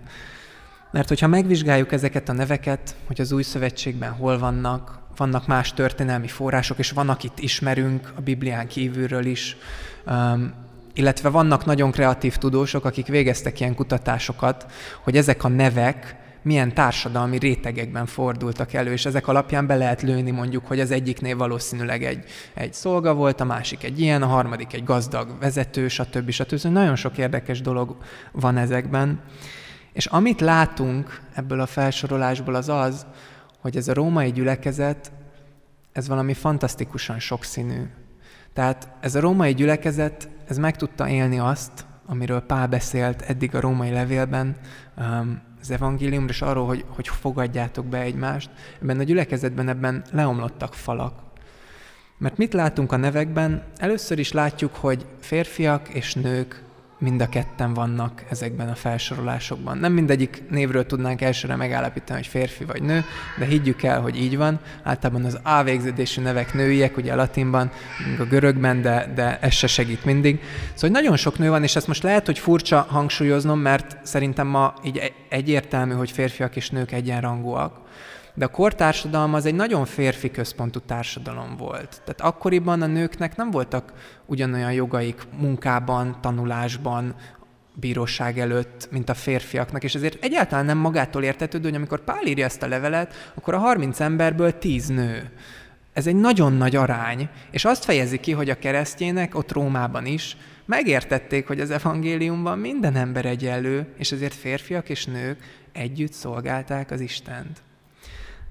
Mert 0.92 1.08
hogyha 1.08 1.28
megvizsgáljuk 1.28 1.92
ezeket 1.92 2.30
a 2.30 2.34
neveket, 2.34 2.96
hogy 3.08 3.22
az 3.22 3.32
új 3.32 3.44
szövetségben 3.44 4.12
hol 4.12 4.38
vannak, 4.38 5.03
vannak 5.18 5.48
más 5.48 5.74
történelmi 5.74 6.28
források, 6.28 6.78
és 6.78 6.92
van, 6.92 7.10
akit 7.10 7.40
ismerünk 7.40 8.14
a 8.16 8.22
Biblián 8.22 8.68
kívülről 8.68 9.26
is, 9.26 9.58
um, 10.06 10.54
illetve 10.94 11.30
vannak 11.30 11.66
nagyon 11.66 11.92
kreatív 11.92 12.36
tudósok, 12.36 12.86
akik 12.86 13.08
végeztek 13.08 13.60
ilyen 13.60 13.76
kutatásokat, 13.76 14.66
hogy 15.04 15.18
ezek 15.18 15.44
a 15.44 15.48
nevek 15.48 16.16
milyen 16.44 16.74
társadalmi 16.74 17.38
rétegekben 17.38 18.06
fordultak 18.06 18.74
elő, 18.74 18.92
és 18.92 19.06
ezek 19.06 19.28
alapján 19.28 19.68
be 19.68 19.76
lehet 19.76 20.02
lőni 20.02 20.32
mondjuk, 20.32 20.68
hogy 20.68 20.80
az 20.80 20.92
egyik 20.92 21.22
név 21.22 21.38
valószínűleg 21.38 22.04
egy, 22.04 22.24
egy 22.54 22.74
szolga 22.74 23.14
volt, 23.14 23.42
a 23.42 23.46
másik 23.46 23.84
egy 23.84 24.00
ilyen, 24.00 24.22
a 24.22 24.26
harmadik 24.26 24.74
egy 24.74 24.84
gazdag 24.84 25.38
vezető, 25.40 25.88
stb. 25.88 26.30
stb. 26.30 26.56
stb. 26.56 26.72
Nagyon 26.72 26.96
sok 26.96 27.18
érdekes 27.18 27.62
dolog 27.62 27.98
van 28.32 28.58
ezekben. 28.58 29.20
És 29.94 30.06
amit 30.06 30.42
látunk 30.42 31.22
ebből 31.34 31.60
a 31.60 31.66
felsorolásból 31.66 32.56
az 32.56 32.70
az, 32.70 33.06
hogy 33.64 33.78
ez 33.78 33.88
a 33.88 33.94
római 33.94 34.32
gyülekezet, 34.32 35.12
ez 35.92 36.08
valami 36.08 36.34
fantasztikusan 36.34 37.20
sokszínű. 37.20 37.82
Tehát 38.54 38.90
ez 39.00 39.16
a 39.16 39.20
római 39.20 39.54
gyülekezet, 39.54 40.30
ez 40.48 40.58
meg 40.58 40.76
tudta 40.76 41.10
élni 41.10 41.40
azt, 41.40 41.86
amiről 42.06 42.42
Pál 42.42 42.68
beszélt 42.68 43.22
eddig 43.22 43.56
a 43.56 43.60
római 43.60 43.90
levélben, 43.90 44.56
um, 44.98 45.42
az 45.62 45.72
evangéliumra, 45.72 46.30
és 46.30 46.42
arról, 46.42 46.66
hogy, 46.66 46.86
hogy 46.88 47.08
fogadjátok 47.08 47.86
be 47.86 48.00
egymást. 48.00 48.50
Ebben 48.82 49.00
a 49.00 49.04
gyülekezetben 49.04 49.70
ebben 49.70 50.04
leomlottak 50.12 50.74
falak. 50.74 51.22
Mert 52.18 52.38
mit 52.38 52.54
látunk 52.54 52.92
a 52.92 52.98
nevekben? 52.98 53.64
Először 53.78 54.20
is 54.20 54.32
látjuk, 54.32 54.76
hogy 54.76 55.06
férfiak 55.20 55.90
és 55.90 56.14
nők 56.14 56.63
mind 57.04 57.22
a 57.22 57.30
ketten 57.30 57.74
vannak 57.74 58.24
ezekben 58.30 58.70
a 58.70 58.76
felsorolásokban. 58.76 59.78
Nem 59.78 59.94
mindegyik 59.94 60.44
névről 60.50 60.86
tudnánk 60.86 61.22
elsőre 61.22 61.56
megállapítani, 61.56 62.20
hogy 62.20 62.28
férfi 62.28 62.66
vagy 62.66 62.82
nő, 62.82 63.04
de 63.40 63.46
higgyük 63.46 63.84
el, 63.84 64.02
hogy 64.02 64.22
így 64.22 64.38
van. 64.38 64.60
Általában 64.84 65.26
az 65.26 65.40
A 65.44 65.64
végződésű 65.64 66.22
nevek 66.22 66.54
nőiek, 66.54 66.98
ugye 66.98 67.14
a 67.14 67.16
latinban, 67.16 67.72
a 68.20 68.24
görögben, 68.24 68.82
de, 68.82 69.12
de 69.16 69.40
ez 69.40 69.54
se 69.54 69.68
segít 69.68 70.06
mindig. 70.06 70.42
Szóval 70.74 71.02
nagyon 71.02 71.18
sok 71.18 71.38
nő 71.38 71.50
van, 71.50 71.64
és 71.64 71.76
ezt 71.76 71.88
most 71.88 72.04
lehet, 72.04 72.26
hogy 72.26 72.40
furcsa 72.40 72.86
hangsúlyoznom, 72.90 73.60
mert 73.60 73.98
szerintem 74.04 74.48
ma 74.48 74.74
így 74.84 75.14
egyértelmű, 75.30 75.94
hogy 75.94 76.12
férfiak 76.12 76.56
és 76.56 76.70
nők 76.70 76.92
egyenrangúak. 76.92 77.82
De 78.36 78.46
a 78.46 78.48
kortársadalom 78.48 79.34
az 79.34 79.46
egy 79.46 79.56
nagyon 79.56 79.86
férfi 79.86 80.32
központú 80.32 80.80
társadalom 80.80 81.56
volt. 81.58 82.02
Tehát 82.06 82.22
akkoriban 82.22 82.82
a 82.82 82.86
nőknek 82.86 83.36
nem 83.36 83.52
voltak 83.52 83.94
ugyanolyan 84.26 84.74
jogaik 84.74 85.22
munkában, 85.38 86.18
tanulásban, 86.22 87.16
bíróság 87.74 88.40
előtt, 88.40 88.88
mint 88.92 89.10
a 89.10 89.14
férfiaknak, 89.14 89.84
és 89.84 89.96
ezért 89.96 90.24
egyáltalán 90.24 90.66
nem 90.66 90.78
magától 90.78 91.24
értetődő, 91.24 91.68
hogy 91.68 91.78
amikor 91.78 92.04
Pál 92.04 92.26
írja 92.26 92.46
ezt 92.46 92.64
a 92.64 92.68
levelet, 92.68 93.32
akkor 93.36 93.54
a 93.54 93.58
30 93.58 94.00
emberből 94.00 94.58
10 94.58 94.88
nő. 94.88 95.32
Ez 95.94 96.08
egy 96.08 96.16
nagyon 96.16 96.54
nagy 96.54 96.76
arány, 96.76 97.30
és 97.52 97.66
azt 97.66 97.84
fejezi 97.84 98.20
ki, 98.20 98.32
hogy 98.32 98.50
a 98.50 98.60
keresztjének 98.60 99.36
ott 99.36 99.52
Rómában 99.52 100.06
is 100.06 100.38
megértették, 100.66 101.48
hogy 101.48 101.60
az 101.60 101.72
evangéliumban 101.72 102.60
minden 102.60 102.96
ember 102.96 103.26
egyenlő, 103.26 103.88
és 103.98 104.12
ezért 104.12 104.34
férfiak 104.34 104.90
és 104.90 105.06
nők 105.06 105.38
együtt 105.72 106.14
szolgálták 106.14 106.92
az 106.92 107.00
Istent. 107.00 107.63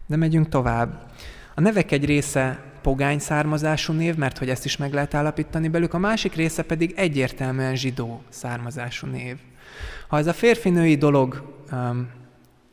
De 0.07 0.17
megyünk 0.17 0.49
tovább. 0.49 1.11
A 1.55 1.61
nevek 1.61 1.91
egy 1.93 2.05
része 2.05 2.62
pogány 2.83 3.19
származású 3.19 3.93
név, 3.93 4.17
mert 4.17 4.38
hogy 4.38 4.49
ezt 4.49 4.65
is 4.65 4.77
meg 4.77 4.93
lehet 4.93 5.15
állapítani 5.15 5.69
belük, 5.69 5.95
a 5.95 5.99
másik 5.99 6.35
része 6.35 6.62
pedig 6.62 6.93
egyértelműen 6.97 7.77
zsidó 7.77 8.23
származású 8.29 9.07
név. 9.07 9.37
Ha 10.09 10.19
ez 10.19 10.27
a 10.27 10.33
férfi-női 10.33 10.97
dolog 10.97 11.43
um, 11.73 12.09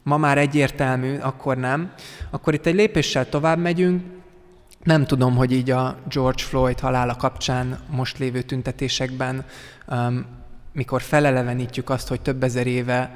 ma 0.03 0.17
már 0.17 0.37
egyértelmű, 0.37 1.17
akkor 1.17 1.57
nem, 1.57 1.91
akkor 2.29 2.53
itt 2.53 2.65
egy 2.65 2.75
lépéssel 2.75 3.29
tovább 3.29 3.59
megyünk, 3.59 4.03
nem 4.83 5.05
tudom, 5.05 5.35
hogy 5.35 5.51
így 5.51 5.71
a 5.71 5.97
George 6.09 6.43
Floyd 6.43 6.79
halála 6.79 7.15
kapcsán 7.15 7.79
most 7.89 8.17
lévő 8.17 8.41
tüntetésekben, 8.41 9.45
um, 9.87 10.25
mikor 10.73 11.01
felelevenítjük 11.01 11.89
azt, 11.89 12.07
hogy 12.07 12.21
több 12.21 12.43
ezer 12.43 12.67
éve 12.67 13.15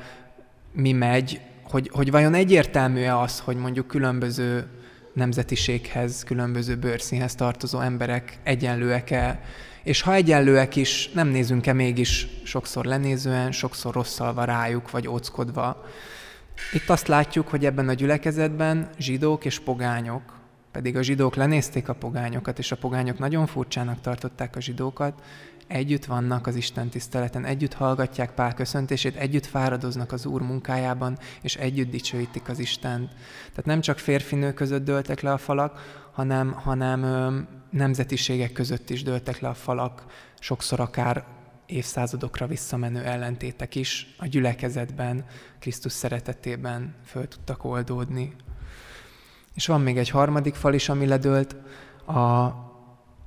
mi 0.71 0.91
megy, 0.91 1.41
hogy, 1.73 1.89
hogy 1.93 2.11
vajon 2.11 2.33
egyértelmű-e 2.33 3.19
az, 3.19 3.39
hogy 3.39 3.57
mondjuk 3.57 3.87
különböző 3.87 4.67
nemzetiséghez, 5.13 6.23
különböző 6.23 6.75
bőrszínhez 6.75 7.35
tartozó 7.35 7.79
emberek 7.79 8.39
egyenlőek-e, 8.43 9.41
és 9.83 10.01
ha 10.01 10.13
egyenlőek 10.13 10.75
is, 10.75 11.09
nem 11.13 11.27
nézünk-e 11.27 11.73
mégis 11.73 12.27
sokszor 12.43 12.85
lenézően, 12.85 13.51
sokszor 13.51 13.93
rosszalva 13.93 14.43
rájuk, 14.43 14.91
vagy 14.91 15.07
óckodva. 15.07 15.85
Itt 16.73 16.89
azt 16.89 17.07
látjuk, 17.07 17.47
hogy 17.47 17.65
ebben 17.65 17.89
a 17.89 17.93
gyülekezetben 17.93 18.89
zsidók 18.99 19.45
és 19.45 19.59
pogányok, 19.59 20.21
pedig 20.71 20.97
a 20.97 21.01
zsidók 21.01 21.35
lenézték 21.35 21.89
a 21.89 21.93
pogányokat, 21.93 22.59
és 22.59 22.71
a 22.71 22.77
pogányok 22.77 23.19
nagyon 23.19 23.45
furcsának 23.45 24.01
tartották 24.01 24.55
a 24.55 24.61
zsidókat, 24.61 25.21
együtt 25.67 26.05
vannak 26.05 26.47
az 26.47 26.55
Isten 26.55 26.89
tiszteleten, 26.89 27.45
együtt 27.45 27.73
hallgatják 27.73 28.33
Pál 28.33 28.53
köszöntését, 28.53 29.15
együtt 29.15 29.45
fáradoznak 29.45 30.11
az 30.11 30.25
Úr 30.25 30.41
munkájában, 30.41 31.17
és 31.41 31.55
együtt 31.55 31.89
dicsőítik 31.89 32.49
az 32.49 32.59
Istent. 32.59 33.09
Tehát 33.49 33.65
nem 33.65 33.81
csak 33.81 33.97
férfinő 33.97 34.53
között 34.53 34.83
dőltek 34.83 35.21
le 35.21 35.31
a 35.31 35.37
falak, 35.37 36.01
hanem, 36.11 36.51
hanem 36.51 37.03
ö, 37.03 37.39
nemzetiségek 37.69 38.51
között 38.51 38.89
is 38.89 39.03
dőltek 39.03 39.39
le 39.39 39.47
a 39.47 39.53
falak, 39.53 40.05
sokszor 40.39 40.79
akár 40.79 41.25
évszázadokra 41.65 42.47
visszamenő 42.47 43.03
ellentétek 43.03 43.75
is 43.75 44.15
a 44.17 44.25
gyülekezetben, 44.25 45.25
Krisztus 45.59 45.91
szeretetében 45.91 46.95
föl 47.05 47.27
tudtak 47.27 47.63
oldódni. 47.63 48.35
És 49.53 49.67
van 49.67 49.81
még 49.81 49.97
egy 49.97 50.09
harmadik 50.09 50.55
fal 50.55 50.73
is, 50.73 50.89
ami 50.89 51.05
ledőlt, 51.05 51.55
a 52.05 52.51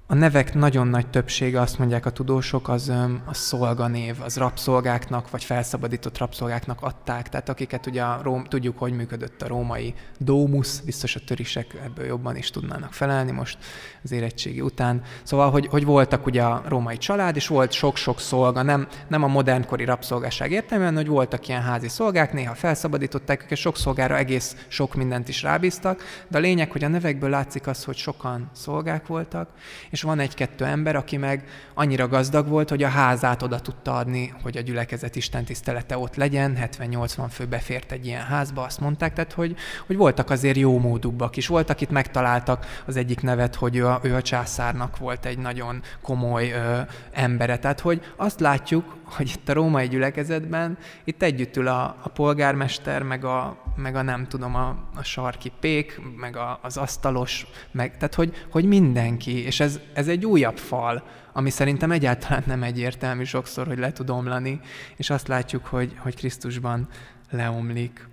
a 0.08 0.14
nevek 0.14 0.54
nagyon 0.54 0.86
nagy 0.86 1.06
többsége, 1.06 1.60
azt 1.60 1.78
mondják 1.78 2.06
a 2.06 2.10
tudósok, 2.10 2.68
az 2.68 2.88
a 3.24 3.34
szolganév, 3.34 4.16
az 4.20 4.36
rabszolgáknak, 4.36 5.30
vagy 5.30 5.44
felszabadított 5.44 6.18
rabszolgáknak 6.18 6.82
adták. 6.82 7.28
Tehát 7.28 7.48
akiket 7.48 7.86
ugye 7.86 8.02
a 8.02 8.20
Róm, 8.22 8.44
tudjuk, 8.44 8.78
hogy 8.78 8.92
működött 8.92 9.42
a 9.42 9.46
római 9.46 9.94
dómusz, 10.18 10.78
biztos 10.78 11.16
a 11.16 11.20
törisek 11.26 11.80
ebből 11.84 12.06
jobban 12.06 12.36
is 12.36 12.50
tudnának 12.50 12.92
felelni 12.92 13.30
most 13.30 13.58
az 14.04 14.12
érettségi 14.12 14.60
után. 14.60 15.02
Szóval, 15.22 15.50
hogy, 15.50 15.66
hogy 15.66 15.84
voltak 15.84 16.26
ugye 16.26 16.42
a 16.42 16.62
római 16.68 16.96
család, 16.96 17.36
és 17.36 17.46
volt 17.46 17.72
sok-sok 17.72 18.20
szolga, 18.20 18.62
nem, 18.62 18.88
nem 19.08 19.22
a 19.22 19.26
modernkori 19.26 19.84
rabszolgásság 19.84 20.52
értelműen, 20.52 20.94
hogy 20.94 21.06
voltak 21.06 21.48
ilyen 21.48 21.62
házi 21.62 21.88
szolgák, 21.88 22.32
néha 22.32 22.54
felszabadították 22.54 23.42
őket, 23.42 23.58
sok 23.58 23.76
szolgára 23.76 24.16
egész 24.16 24.56
sok 24.68 24.94
mindent 24.94 25.28
is 25.28 25.42
rábíztak, 25.42 26.02
de 26.28 26.38
a 26.38 26.40
lényeg, 26.40 26.72
hogy 26.72 26.84
a 26.84 26.88
nevekből 26.88 27.30
látszik 27.30 27.66
az, 27.66 27.84
hogy 27.84 27.96
sokan 27.96 28.50
szolgák 28.52 29.06
voltak, 29.06 29.48
és 29.96 30.02
van 30.02 30.18
egy-kettő 30.18 30.64
ember, 30.64 30.96
aki 30.96 31.16
meg 31.16 31.44
annyira 31.74 32.08
gazdag 32.08 32.48
volt, 32.48 32.68
hogy 32.68 32.82
a 32.82 32.88
házát 32.88 33.42
oda 33.42 33.60
tudta 33.60 33.94
adni, 33.94 34.34
hogy 34.42 34.56
a 34.56 34.60
gyülekezet 34.60 35.16
Isten 35.16 35.44
tisztelete 35.44 35.98
ott 35.98 36.16
legyen, 36.16 36.58
70-80 36.60 37.26
fő 37.30 37.44
befért 37.44 37.92
egy 37.92 38.06
ilyen 38.06 38.24
házba, 38.24 38.62
azt 38.62 38.80
mondták, 38.80 39.12
tehát 39.12 39.32
hogy, 39.32 39.56
hogy 39.86 39.96
voltak 39.96 40.30
azért 40.30 40.56
jó 40.56 40.78
módúbbak 40.78 41.36
is. 41.36 41.46
Voltak 41.46 41.80
itt 41.80 41.90
megtaláltak 41.90 42.82
az 42.86 42.96
egyik 42.96 43.20
nevet, 43.20 43.54
hogy 43.54 43.76
ő 43.76 43.86
a, 43.86 44.00
ő 44.02 44.14
a 44.14 44.22
császárnak 44.22 44.98
volt 44.98 45.26
egy 45.26 45.38
nagyon 45.38 45.82
komoly 46.02 46.50
ö, 46.50 46.80
embere. 47.12 47.58
Tehát, 47.58 47.80
hogy 47.80 48.02
azt 48.16 48.40
látjuk, 48.40 48.96
hogy 49.04 49.32
itt 49.34 49.48
a 49.48 49.52
római 49.52 49.88
gyülekezetben 49.88 50.78
itt 51.04 51.22
együtt 51.22 51.56
ül 51.56 51.68
a, 51.68 51.96
a 52.02 52.08
polgármester, 52.08 53.02
meg 53.02 53.24
a, 53.24 53.56
meg 53.76 53.96
a 53.96 54.02
nem 54.02 54.26
tudom, 54.26 54.54
a, 54.54 54.76
a 54.94 55.02
sarki 55.02 55.52
pék, 55.60 56.00
meg 56.16 56.36
a, 56.36 56.58
az 56.62 56.76
asztalos, 56.76 57.46
meg, 57.70 57.96
tehát 57.96 58.14
hogy, 58.14 58.46
hogy 58.50 58.64
mindenki, 58.64 59.44
és 59.44 59.60
ez, 59.60 59.80
ez 59.92 60.08
egy 60.08 60.26
újabb 60.26 60.58
fal, 60.58 61.02
ami 61.32 61.50
szerintem 61.50 61.90
egyáltalán 61.90 62.42
nem 62.46 62.62
egyértelmű 62.62 63.24
sokszor, 63.24 63.66
hogy 63.66 63.78
le 63.78 63.92
tud 63.92 64.10
omlani, 64.10 64.60
és 64.96 65.10
azt 65.10 65.28
látjuk, 65.28 65.66
hogy, 65.66 65.94
hogy 65.98 66.16
Krisztusban 66.16 66.88
leomlik. 67.30 68.08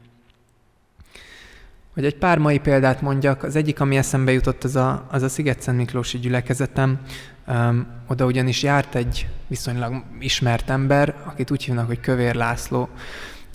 Hogy 1.94 2.06
egy 2.06 2.18
pár 2.18 2.38
mai 2.38 2.60
példát 2.60 3.02
mondjak, 3.02 3.44
az 3.44 3.56
egyik, 3.56 3.80
ami 3.80 3.98
eszembe 3.98 4.32
jutott, 4.32 4.64
az 4.64 4.76
a, 4.76 5.08
az 5.12 5.22
a 5.22 5.30
Sziget-Szent 5.30 5.78
Miklósi 5.78 6.20
gyülekezetem. 6.20 7.00
Um, 7.48 7.88
oda 8.08 8.26
ugyanis 8.26 8.64
járt 8.64 8.96
egy 8.96 9.28
viszonylag 9.48 10.04
ismert 10.20 10.70
ember, 10.70 11.16
akit 11.26 11.52
úgy 11.52 11.64
hívnak, 11.64 11.88
hogy 11.88 12.00
Kövér 12.00 12.36
László, 12.36 12.90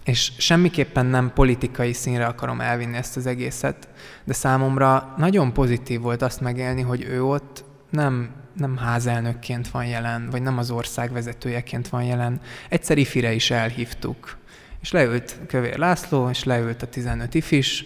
és 0.05 0.33
semmiképpen 0.39 1.07
nem 1.07 1.33
politikai 1.35 1.93
színre 1.93 2.27
akarom 2.27 2.61
elvinni 2.61 2.97
ezt 2.97 3.17
az 3.17 3.27
egészet, 3.27 3.89
de 4.25 4.33
számomra 4.33 5.15
nagyon 5.17 5.53
pozitív 5.53 6.01
volt 6.01 6.23
azt 6.23 6.41
megélni, 6.41 6.83
hogy 6.83 7.05
ő 7.05 7.25
ott 7.25 7.65
nem, 7.91 8.31
nem 8.53 8.77
házelnökként 8.77 9.69
van 9.69 9.87
jelen, 9.87 10.31
vagy 10.31 10.43
nem 10.43 10.59
az 10.59 10.71
ország 10.71 11.13
vezetőjeként 11.13 11.89
van 11.89 12.05
jelen. 12.05 12.41
Egyszer 12.69 12.99
ifire 12.99 13.33
is 13.33 13.51
elhívtuk, 13.51 14.37
és 14.81 14.91
leült 14.91 15.39
Kövér 15.47 15.79
László, 15.79 16.29
és 16.29 16.45
leült 16.45 16.83
a 16.83 16.87
15 16.87 17.35
ifis, 17.35 17.85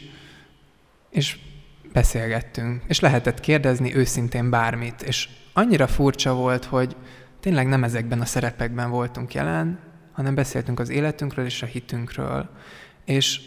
és 1.10 1.38
beszélgettünk, 1.92 2.82
és 2.86 3.00
lehetett 3.00 3.40
kérdezni 3.40 3.94
őszintén 3.94 4.50
bármit, 4.50 5.02
és 5.02 5.28
annyira 5.52 5.86
furcsa 5.86 6.34
volt, 6.34 6.64
hogy 6.64 6.96
tényleg 7.40 7.68
nem 7.68 7.84
ezekben 7.84 8.20
a 8.20 8.24
szerepekben 8.24 8.90
voltunk 8.90 9.34
jelen, 9.34 9.78
hanem 10.12 10.34
beszéltünk 10.34 10.80
az 10.80 10.88
életünkről 10.88 11.44
és 11.44 11.62
a 11.62 11.66
hitünkről. 11.66 12.48
És 13.04 13.40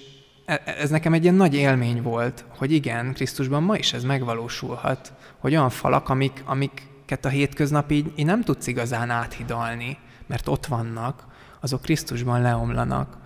ez 0.66 0.90
nekem 0.90 1.14
egy 1.14 1.24
ilyen 1.24 1.36
nagy 1.36 1.56
élmény 1.56 2.02
volt, 2.02 2.46
hogy 2.58 2.72
igen, 2.72 3.14
Krisztusban 3.14 3.64
ma 3.64 3.76
is 3.76 3.94
ez 3.94 4.04
megvalósulhat, 4.04 5.14
hogy 5.38 5.56
olyan 5.56 5.70
falak, 5.70 6.10
amik, 6.10 6.44
amiket 6.46 7.26
a 7.26 7.30
hétköznap 7.30 7.92
így, 7.92 8.12
így 8.16 8.26
nem 8.26 8.42
tudsz 8.42 8.68
igazán 8.68 9.10
áthidalni, 9.10 9.98
mert 10.28 10.48
ott 10.48 10.66
vannak, 10.66 11.24
azok 11.60 11.82
Krisztusban 11.82 12.42
leomlanak. 12.42 13.18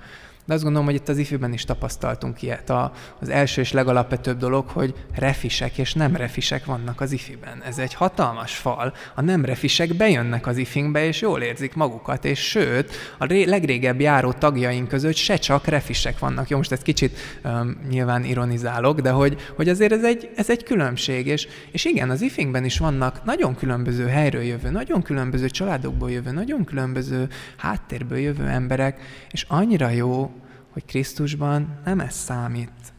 De 0.49 0.55
azt 0.55 0.63
gondolom, 0.63 0.87
hogy 0.87 0.97
itt 0.97 1.09
az 1.09 1.17
ifjúban 1.17 1.53
is 1.53 1.65
tapasztaltunk 1.65 2.41
ilyet. 2.41 2.69
A, 2.69 2.91
az 3.19 3.29
első 3.29 3.61
és 3.61 3.71
legalapvetőbb 3.71 4.37
dolog, 4.37 4.67
hogy 4.67 4.93
refisek 5.15 5.77
és 5.77 5.93
nem 5.93 6.15
refisek 6.15 6.65
vannak 6.65 7.01
az 7.01 7.11
ifiben. 7.11 7.63
Ez 7.63 7.77
egy 7.77 7.93
hatalmas 7.93 8.55
fal. 8.55 8.93
A 9.15 9.21
nem 9.21 9.45
refisek 9.45 9.95
bejönnek 9.95 10.47
az 10.47 10.57
ifingbe, 10.57 11.05
és 11.05 11.21
jól 11.21 11.41
érzik 11.41 11.73
magukat, 11.73 12.25
és 12.25 12.39
sőt, 12.39 12.91
a 13.17 13.25
ré, 13.25 13.43
legrégebb 13.43 13.99
járó 13.99 14.31
tagjaink 14.31 14.87
között 14.87 15.15
se 15.15 15.37
csak 15.37 15.65
refisek 15.65 16.19
vannak. 16.19 16.49
Jó, 16.49 16.57
most 16.57 16.71
ezt 16.71 16.81
kicsit 16.81 17.17
um, 17.43 17.77
nyilván 17.89 18.23
ironizálok, 18.23 18.99
de 18.99 19.09
hogy, 19.09 19.37
hogy 19.55 19.69
azért 19.69 19.91
ez 19.91 20.03
egy, 20.03 20.29
ez 20.35 20.49
egy 20.49 20.63
különbség, 20.63 21.27
és, 21.27 21.47
és 21.71 21.85
igen, 21.85 22.09
az 22.09 22.21
ifingben 22.21 22.65
is 22.65 22.77
vannak 22.77 23.23
nagyon 23.23 23.55
különböző 23.55 24.07
helyről 24.07 24.43
jövő, 24.43 24.69
nagyon 24.69 25.01
különböző 25.01 25.49
családokból 25.49 26.11
jövő, 26.11 26.31
nagyon 26.31 26.63
különböző 26.63 27.27
háttérből 27.57 28.17
jövő 28.17 28.45
emberek, 28.47 29.01
és 29.31 29.45
annyira 29.47 29.89
jó, 29.89 30.31
hogy 30.69 30.85
Krisztusban 30.85 31.79
nem 31.85 31.99
ez 31.99 32.15
számít. 32.15 32.93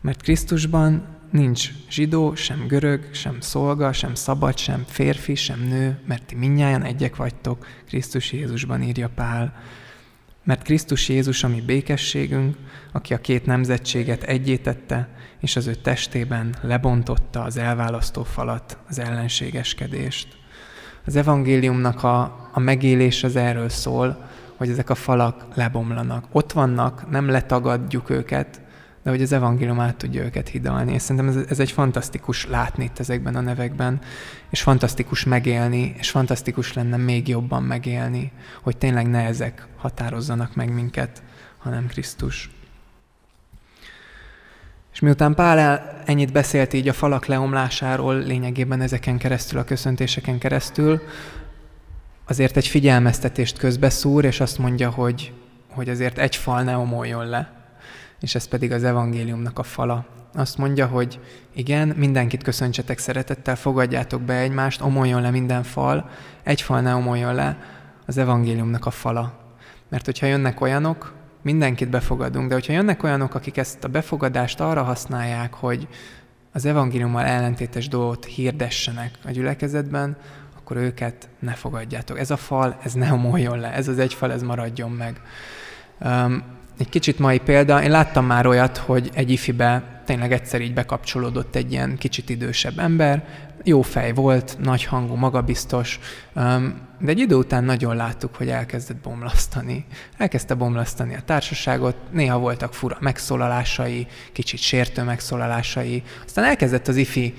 Mert 0.00 0.22
Krisztusban 0.22 1.20
nincs 1.30 1.70
zsidó, 1.90 2.34
sem 2.34 2.66
görög, 2.66 3.08
sem 3.14 3.40
szolga, 3.40 3.92
sem 3.92 4.14
szabad, 4.14 4.58
sem 4.58 4.84
férfi, 4.86 5.34
sem 5.34 5.60
nő, 5.60 6.00
mert 6.06 6.26
ti 6.26 6.34
minnyáján 6.34 6.82
egyek 6.82 7.16
vagytok, 7.16 7.66
Krisztus 7.86 8.32
Jézusban 8.32 8.82
írja 8.82 9.10
Pál. 9.14 9.54
Mert 10.44 10.62
Krisztus 10.62 11.08
Jézus 11.08 11.44
a 11.44 11.48
mi 11.48 11.60
békességünk, 11.60 12.56
aki 12.92 13.14
a 13.14 13.20
két 13.20 13.46
nemzetséget 13.46 14.22
egyétette, 14.22 15.08
és 15.40 15.56
az 15.56 15.66
ő 15.66 15.74
testében 15.74 16.54
lebontotta 16.62 17.42
az 17.42 17.56
elválasztó 17.56 18.22
falat, 18.22 18.78
az 18.88 18.98
ellenségeskedést. 18.98 20.28
Az 21.06 21.16
evangéliumnak 21.16 22.02
a, 22.02 22.22
a 22.52 22.60
megélés 22.60 23.24
az 23.24 23.36
erről 23.36 23.68
szól, 23.68 24.30
hogy 24.62 24.70
ezek 24.70 24.90
a 24.90 24.94
falak 24.94 25.46
lebomlanak. 25.54 26.24
Ott 26.32 26.52
vannak, 26.52 27.10
nem 27.10 27.28
letagadjuk 27.28 28.10
őket, 28.10 28.60
de 29.02 29.10
hogy 29.10 29.22
az 29.22 29.32
evangélium 29.32 29.80
át 29.80 29.96
tudja 29.96 30.24
őket 30.24 30.48
hidalni. 30.48 30.92
És 30.92 31.02
szerintem 31.02 31.28
ez, 31.28 31.46
ez 31.48 31.60
egy 31.60 31.70
fantasztikus 31.70 32.46
látni 32.46 32.84
itt 32.84 32.98
ezekben 32.98 33.36
a 33.36 33.40
nevekben, 33.40 34.00
és 34.50 34.62
fantasztikus 34.62 35.24
megélni, 35.24 35.94
és 35.98 36.10
fantasztikus 36.10 36.72
lenne 36.72 36.96
még 36.96 37.28
jobban 37.28 37.62
megélni, 37.62 38.32
hogy 38.62 38.76
tényleg 38.76 39.06
ne 39.10 39.26
ezek 39.26 39.66
határozzanak 39.76 40.54
meg 40.54 40.72
minket, 40.72 41.22
hanem 41.58 41.86
Krisztus. 41.86 42.50
És 44.92 45.00
miután 45.00 45.34
Pál 45.34 45.58
el, 45.58 46.02
ennyit 46.04 46.32
beszélt 46.32 46.72
így 46.72 46.88
a 46.88 46.92
falak 46.92 47.26
leomlásáról, 47.26 48.18
lényegében 48.18 48.80
ezeken 48.80 49.18
keresztül, 49.18 49.58
a 49.58 49.64
köszöntéseken 49.64 50.38
keresztül, 50.38 51.02
azért 52.32 52.56
egy 52.56 52.66
figyelmeztetést 52.66 53.58
közbeszúr, 53.58 54.24
és 54.24 54.40
azt 54.40 54.58
mondja, 54.58 54.90
hogy, 54.90 55.32
hogy 55.70 55.88
azért 55.88 56.18
egy 56.18 56.36
fal 56.36 56.62
ne 56.62 56.76
omoljon 56.76 57.26
le, 57.26 57.52
és 58.20 58.34
ez 58.34 58.48
pedig 58.48 58.72
az 58.72 58.84
evangéliumnak 58.84 59.58
a 59.58 59.62
fala. 59.62 60.06
Azt 60.34 60.58
mondja, 60.58 60.86
hogy 60.86 61.20
igen, 61.54 61.88
mindenkit 61.88 62.42
köszöntsetek 62.42 62.98
szeretettel, 62.98 63.56
fogadjátok 63.56 64.22
be 64.22 64.34
egymást, 64.34 64.80
omoljon 64.80 65.20
le 65.20 65.30
minden 65.30 65.62
fal, 65.62 66.10
egy 66.42 66.60
fal 66.60 66.80
ne 66.80 66.94
omoljon 66.94 67.34
le, 67.34 67.58
az 68.06 68.18
evangéliumnak 68.18 68.86
a 68.86 68.90
fala. 68.90 69.38
Mert 69.88 70.04
hogyha 70.04 70.26
jönnek 70.26 70.60
olyanok, 70.60 71.14
mindenkit 71.42 71.90
befogadunk, 71.90 72.48
de 72.48 72.54
hogyha 72.54 72.72
jönnek 72.72 73.02
olyanok, 73.02 73.34
akik 73.34 73.56
ezt 73.56 73.84
a 73.84 73.88
befogadást 73.88 74.60
arra 74.60 74.82
használják, 74.82 75.54
hogy 75.54 75.88
az 76.52 76.64
evangéliummal 76.64 77.24
ellentétes 77.24 77.88
dolgot 77.88 78.24
hirdessenek 78.24 79.10
a 79.24 79.30
gyülekezetben, 79.30 80.16
akkor 80.62 80.76
őket 80.76 81.28
ne 81.38 81.52
fogadjátok. 81.52 82.18
Ez 82.18 82.30
a 82.30 82.36
fal, 82.36 82.78
ez 82.82 82.92
ne 82.92 83.12
omoljon 83.12 83.58
le, 83.58 83.72
ez 83.72 83.88
az 83.88 83.98
egy 83.98 84.14
fal, 84.14 84.32
ez 84.32 84.42
maradjon 84.42 84.90
meg. 84.90 85.20
Um, 86.00 86.42
egy 86.78 86.88
kicsit 86.88 87.18
mai 87.18 87.38
példa, 87.38 87.82
én 87.82 87.90
láttam 87.90 88.26
már 88.26 88.46
olyat, 88.46 88.76
hogy 88.76 89.10
egy 89.14 89.30
ifibe 89.30 90.02
tényleg 90.04 90.32
egyszer 90.32 90.60
így 90.60 90.74
bekapcsolódott 90.74 91.54
egy 91.54 91.72
ilyen 91.72 91.98
kicsit 91.98 92.30
idősebb 92.30 92.78
ember, 92.78 93.24
jó 93.64 93.82
fej 93.82 94.12
volt, 94.12 94.56
nagy 94.60 94.84
hangú, 94.84 95.14
magabiztos, 95.14 96.00
de 96.34 97.06
egy 97.06 97.18
idő 97.18 97.34
után 97.34 97.64
nagyon 97.64 97.96
láttuk, 97.96 98.34
hogy 98.34 98.48
elkezdett 98.48 98.96
bomlasztani. 98.96 99.86
Elkezdte 100.16 100.54
bomlasztani 100.54 101.14
a 101.14 101.20
társaságot, 101.24 101.96
néha 102.10 102.38
voltak 102.38 102.74
fura 102.74 102.96
megszólalásai, 103.00 104.06
kicsit 104.32 104.60
sértő 104.60 105.02
megszólalásai, 105.02 106.02
aztán 106.24 106.44
elkezdett 106.44 106.88
az 106.88 106.96
ifi 106.96 107.34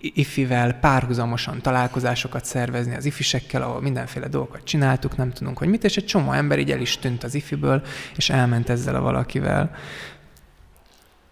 ifivel 0.00 0.72
párhuzamosan 0.72 1.60
találkozásokat 1.60 2.44
szervezni 2.44 2.94
az 2.94 3.04
ifisekkel, 3.04 3.62
ahol 3.62 3.80
mindenféle 3.80 4.28
dolgokat 4.28 4.64
csináltuk, 4.64 5.16
nem 5.16 5.30
tudunk, 5.30 5.58
hogy 5.58 5.68
mit, 5.68 5.84
és 5.84 5.96
egy 5.96 6.04
csomó 6.04 6.32
ember 6.32 6.58
így 6.58 6.70
el 6.70 6.80
is 6.80 6.98
tűnt 6.98 7.24
az 7.24 7.34
ifiből, 7.34 7.82
és 8.16 8.30
elment 8.30 8.68
ezzel 8.68 8.94
a 8.94 9.00
valakivel. 9.00 9.70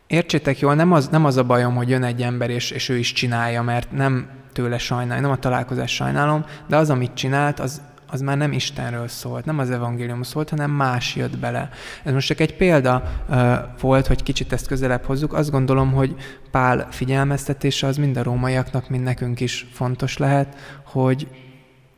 Értsétek 0.06 0.58
jól, 0.58 0.74
nem 0.74 0.92
az, 0.92 1.08
nem 1.08 1.24
az 1.24 1.36
a 1.36 1.44
bajom, 1.44 1.74
hogy 1.74 1.88
jön 1.88 2.02
egy 2.02 2.22
ember, 2.22 2.50
és, 2.50 2.70
és 2.70 2.88
ő 2.88 2.96
is 2.96 3.12
csinálja, 3.12 3.62
mert 3.62 3.92
nem 3.92 4.28
tőle 4.52 4.78
sajnálom, 4.78 5.22
nem 5.22 5.30
a 5.30 5.38
találkozás 5.38 5.94
sajnálom, 5.94 6.44
de 6.66 6.76
az, 6.76 6.90
amit 6.90 7.14
csinált, 7.14 7.60
az, 7.60 7.80
az 8.10 8.20
már 8.20 8.36
nem 8.36 8.52
Istenről 8.52 9.08
szólt, 9.08 9.44
nem 9.44 9.58
az 9.58 9.70
evangélium 9.70 10.22
szólt, 10.22 10.50
hanem 10.50 10.70
más 10.70 11.16
jött 11.16 11.38
bele. 11.38 11.68
Ez 12.02 12.12
most 12.12 12.26
csak 12.26 12.40
egy 12.40 12.56
példa 12.56 13.02
uh, 13.28 13.58
volt, 13.80 14.06
hogy 14.06 14.22
kicsit 14.22 14.52
ezt 14.52 14.66
közelebb 14.66 15.04
hozzuk. 15.04 15.32
Azt 15.32 15.50
gondolom, 15.50 15.92
hogy 15.92 16.14
Pál 16.50 16.86
figyelmeztetése 16.90 17.86
az 17.86 17.96
mind 17.96 18.16
a 18.16 18.22
rómaiaknak, 18.22 18.88
mind 18.88 19.04
nekünk 19.04 19.40
is 19.40 19.66
fontos 19.72 20.16
lehet, 20.16 20.56
hogy, 20.84 21.28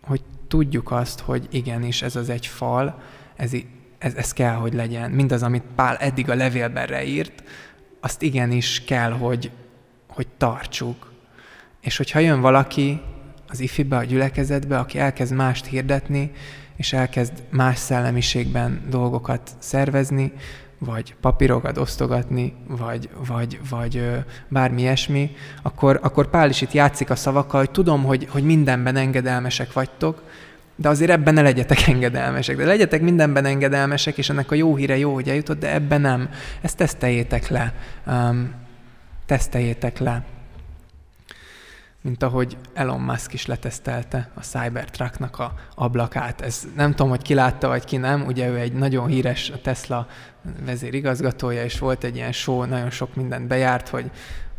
hogy 0.02 0.20
tudjuk 0.48 0.90
azt, 0.90 1.20
hogy 1.20 1.48
igenis 1.50 2.02
ez 2.02 2.16
az 2.16 2.28
egy 2.28 2.46
fal, 2.46 3.02
ez, 3.36 3.52
ez, 3.98 4.14
ez 4.14 4.32
kell, 4.32 4.54
hogy 4.54 4.74
legyen. 4.74 5.10
Mindaz, 5.10 5.42
amit 5.42 5.64
Pál 5.74 5.96
eddig 5.96 6.30
a 6.30 6.34
levélben 6.34 6.86
reírt, 6.86 7.42
azt 8.00 8.22
igenis 8.22 8.84
kell, 8.84 9.10
hogy, 9.10 9.50
hogy 10.08 10.26
tartsuk. 10.36 11.12
És 11.80 11.96
hogyha 11.96 12.18
jön 12.18 12.40
valaki 12.40 13.00
az 13.52 13.60
ifibe, 13.60 13.96
a 13.96 14.04
gyülekezetbe, 14.04 14.78
aki 14.78 14.98
elkezd 14.98 15.34
mást 15.34 15.66
hirdetni, 15.66 16.30
és 16.76 16.92
elkezd 16.92 17.32
más 17.50 17.78
szellemiségben 17.78 18.82
dolgokat 18.90 19.50
szervezni, 19.58 20.32
vagy 20.78 21.14
papírokat 21.20 21.78
osztogatni, 21.78 22.54
vagy, 22.66 23.08
vagy, 23.26 23.60
vagy 23.70 23.96
ö, 23.96 24.16
bármi 24.48 24.80
ilyesmi, 24.80 25.30
akkor, 25.62 25.98
akkor 26.02 26.30
Pál 26.30 26.48
is 26.48 26.60
itt 26.60 26.72
játszik 26.72 27.10
a 27.10 27.16
szavakkal, 27.16 27.60
hogy 27.60 27.70
tudom, 27.70 28.04
hogy, 28.04 28.26
hogy 28.30 28.44
mindenben 28.44 28.96
engedelmesek 28.96 29.72
vagytok, 29.72 30.22
de 30.76 30.88
azért 30.88 31.10
ebben 31.10 31.34
ne 31.34 31.42
legyetek 31.42 31.86
engedelmesek. 31.92 32.56
De 32.56 32.64
legyetek 32.64 33.00
mindenben 33.00 33.44
engedelmesek, 33.44 34.18
és 34.18 34.30
ennek 34.30 34.50
a 34.50 34.54
jó 34.54 34.76
híre 34.76 34.98
jó, 34.98 35.14
hogy 35.14 35.28
eljutott, 35.28 35.58
de 35.58 35.72
ebben 35.72 36.00
nem. 36.00 36.28
Ezt 36.60 36.76
teszteljétek 36.76 37.48
le. 37.48 37.74
Um, 38.06 38.54
teszteljétek 39.26 39.98
le. 39.98 40.24
Mint 42.02 42.22
ahogy 42.22 42.56
Elon 42.74 43.00
Musk 43.00 43.32
is 43.32 43.46
letesztelte 43.46 44.30
a 44.34 44.40
Cybertrucknak 44.40 45.38
a 45.38 45.54
ablakát. 45.74 46.40
Ez 46.40 46.68
nem 46.76 46.90
tudom, 46.90 47.08
hogy 47.08 47.22
ki 47.22 47.34
látta, 47.34 47.68
vagy 47.68 47.84
ki 47.84 47.96
nem. 47.96 48.26
Ugye 48.26 48.48
ő 48.48 48.58
egy 48.58 48.72
nagyon 48.72 49.06
híres 49.06 49.52
Tesla 49.62 50.06
vezérigazgatója, 50.64 51.64
és 51.64 51.78
volt 51.78 52.04
egy 52.04 52.16
ilyen 52.16 52.32
show, 52.32 52.64
nagyon 52.64 52.90
sok 52.90 53.14
mindent 53.14 53.46
bejárt, 53.46 53.88
hogy 53.88 54.10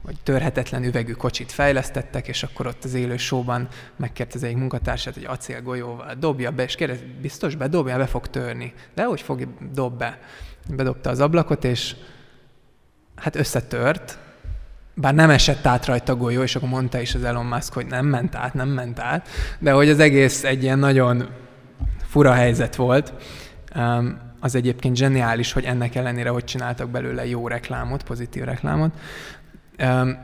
vagy 0.03 0.17
törhetetlen 0.23 0.83
üvegű 0.83 1.11
kocsit 1.11 1.51
fejlesztettek, 1.51 2.27
és 2.27 2.43
akkor 2.43 2.67
ott 2.67 2.83
az 2.83 2.93
élő 2.93 3.17
showban 3.17 3.67
megkérdezi 3.95 4.47
egy 4.47 4.55
munkatársát, 4.55 5.13
hogy 5.13 5.25
acélgolyóval 5.25 6.13
dobja 6.13 6.51
be, 6.51 6.63
és 6.63 6.75
kérdez, 6.75 6.99
biztos 7.21 7.55
bedobja, 7.55 7.97
be 7.97 8.05
fog 8.05 8.27
törni. 8.27 8.73
De 8.93 9.03
hogy 9.03 9.21
fog, 9.21 9.47
dob 9.71 9.97
be. 9.97 10.19
Bedobta 10.75 11.09
az 11.09 11.19
ablakot, 11.19 11.63
és 11.63 11.95
hát 13.15 13.35
összetört, 13.35 14.19
bár 14.93 15.13
nem 15.13 15.29
esett 15.29 15.65
át 15.65 15.85
rajta 15.85 16.15
golyó, 16.15 16.41
és 16.41 16.55
akkor 16.55 16.69
mondta 16.69 16.99
is 16.99 17.15
az 17.15 17.23
Elon 17.23 17.45
Musk, 17.45 17.73
hogy 17.73 17.85
nem 17.85 18.05
ment 18.05 18.35
át, 18.35 18.53
nem 18.53 18.69
ment 18.69 18.99
át, 18.99 19.27
de 19.59 19.71
hogy 19.71 19.89
az 19.89 19.99
egész 19.99 20.43
egy 20.43 20.63
ilyen 20.63 20.79
nagyon 20.79 21.27
fura 22.07 22.33
helyzet 22.33 22.75
volt. 22.75 23.13
Az 24.39 24.55
egyébként 24.55 24.95
zseniális, 24.95 25.51
hogy 25.51 25.63
ennek 25.63 25.95
ellenére 25.95 26.29
hogy 26.29 26.43
csináltak 26.43 26.89
belőle 26.89 27.25
jó 27.25 27.47
reklámot, 27.47 28.03
pozitív 28.03 28.43
reklámot. 28.43 28.91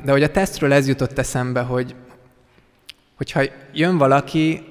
De 0.04 0.12
hogy 0.12 0.24
a 0.24 0.32
tesztről 0.32 0.74
ez 0.74 0.88
jutott 0.88 1.18
eszembe, 1.18 1.62
hogy 1.62 1.96
hogyha 3.16 3.42
jön 3.74 3.98
valaki, 3.98 4.64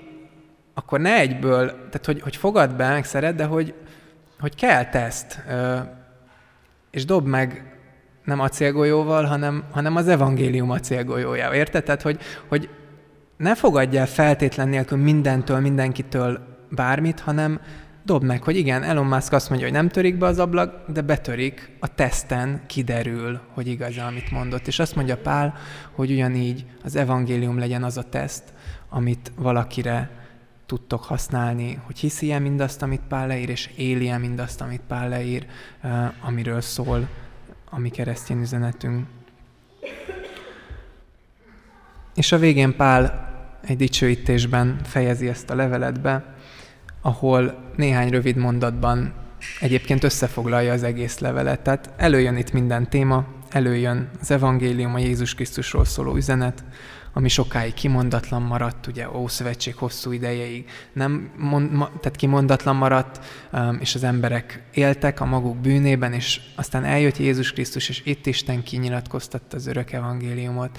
akkor 0.75 1.01
ne 1.01 1.15
egyből, 1.15 1.67
tehát 1.67 2.07
hogy, 2.07 2.21
hogy 2.21 2.37
fogad 2.37 2.75
be, 2.75 2.89
meg 2.89 3.05
szeret, 3.05 3.35
de 3.35 3.45
hogy, 3.45 3.75
hogy 4.41 4.55
kell 4.55 4.89
teszt, 4.89 5.43
és 6.91 7.05
dob 7.05 7.27
meg 7.27 7.78
nem 8.29 8.41
acélgolyóval, 8.41 9.25
hanem, 9.25 9.65
hanem 9.71 9.97
az 9.97 10.09
evangélium 10.09 10.71
acélgolyójával. 10.71 11.57
Érted? 11.57 11.85
Tehát, 11.85 12.03
hogy, 12.03 12.19
hogy 12.49 12.69
ne 13.37 13.55
fogadj 13.55 13.97
el 13.97 14.07
feltétlen 14.07 14.69
nélkül 14.69 14.99
mindentől, 14.99 15.61
mindenkitől 15.61 16.41
bármit, 16.71 17.21
hanem 17.21 17.61
dob 18.05 18.23
meg, 18.23 18.43
hogy 18.43 18.57
igen, 18.57 18.83
Elon 18.83 19.07
Musk 19.07 19.33
azt 19.33 19.49
mondja, 19.49 19.67
hogy 19.67 19.77
nem 19.77 19.89
törik 19.89 20.19
be 20.19 20.27
az 20.27 20.39
ablak, 20.39 20.91
de 20.91 21.01
betörik, 21.01 21.71
a 21.81 21.95
teszten 21.95 22.63
kiderül, 22.67 23.41
hogy 23.55 23.67
igaz, 23.67 23.99
amit 23.99 24.31
mondott. 24.31 24.67
És 24.67 24.79
azt 24.79 24.95
mondja 24.95 25.17
Pál, 25.17 25.55
hogy 25.93 26.11
ugyanígy 26.11 26.65
az 26.85 26.97
evangélium 26.97 27.59
legyen 27.59 27.83
az 27.83 27.97
a 27.97 28.03
teszt, 28.03 28.45
amit 28.89 29.33
valakire 29.37 30.11
tudtok 30.67 31.05
használni, 31.05 31.79
hogy 31.87 31.99
hiszi-e 31.99 32.39
mindazt, 32.39 32.83
amit 32.83 33.03
Pál 33.09 33.27
leír, 33.27 33.49
és 33.49 33.71
éli-e 33.77 34.19
mindazt, 34.19 34.61
amit 34.61 34.83
Pál 34.89 35.09
leír, 35.09 35.47
eh, 35.81 36.27
amiről 36.27 36.61
szól 36.61 37.09
a 37.71 37.79
mi 37.79 37.89
keresztény 37.89 38.41
üzenetünk. 38.41 39.07
És 42.15 42.33
a 42.33 42.39
végén 42.39 42.77
Pál 42.77 43.29
egy 43.61 43.77
dicsőítésben 43.77 44.81
fejezi 44.85 45.29
ezt 45.29 45.51
a 45.51 45.55
levelet 45.55 46.01
be, 46.01 46.35
ahol 47.01 47.73
néhány 47.77 48.11
rövid 48.11 48.37
mondatban 48.37 49.15
egyébként 49.61 50.05
összefoglalja 50.05 50.73
az 50.73 50.83
egész 50.83 51.19
levelet. 51.19 51.61
Tehát 51.61 51.91
előjön 51.97 52.37
itt 52.37 52.53
minden 52.53 52.91
téma, 52.91 53.25
előjön 53.51 54.11
az 54.21 54.31
evangélium, 54.31 54.95
a 54.95 54.99
Jézus 54.99 55.35
Krisztusról 55.35 55.85
szóló 55.85 56.17
üzenet, 56.17 56.65
ami 57.19 57.29
sokáig 57.29 57.75
kimondatlan 57.75 58.43
maradt, 58.43 58.87
ugye 58.87 59.11
Ószövetség 59.11 59.75
hosszú 59.75 60.13
idejeig. 60.13 60.71
Nem 60.93 61.31
mond, 61.37 61.73
ma, 61.73 61.91
tehát 62.01 62.17
kimondatlan 62.17 62.77
maradt, 62.77 63.25
um, 63.53 63.79
és 63.81 63.95
az 63.95 64.05
emberek 64.05 64.63
éltek 64.75 65.21
a 65.21 65.25
maguk 65.25 65.57
bűnében, 65.57 66.13
és 66.13 66.41
aztán 66.55 66.85
eljött 66.85 67.17
Jézus 67.17 67.53
Krisztus, 67.53 67.89
és 67.89 68.03
itt 68.05 68.27
Isten 68.27 68.63
kinyilatkoztatta 68.63 69.57
az 69.57 69.67
örök 69.67 69.93
evangéliumot, 69.93 70.79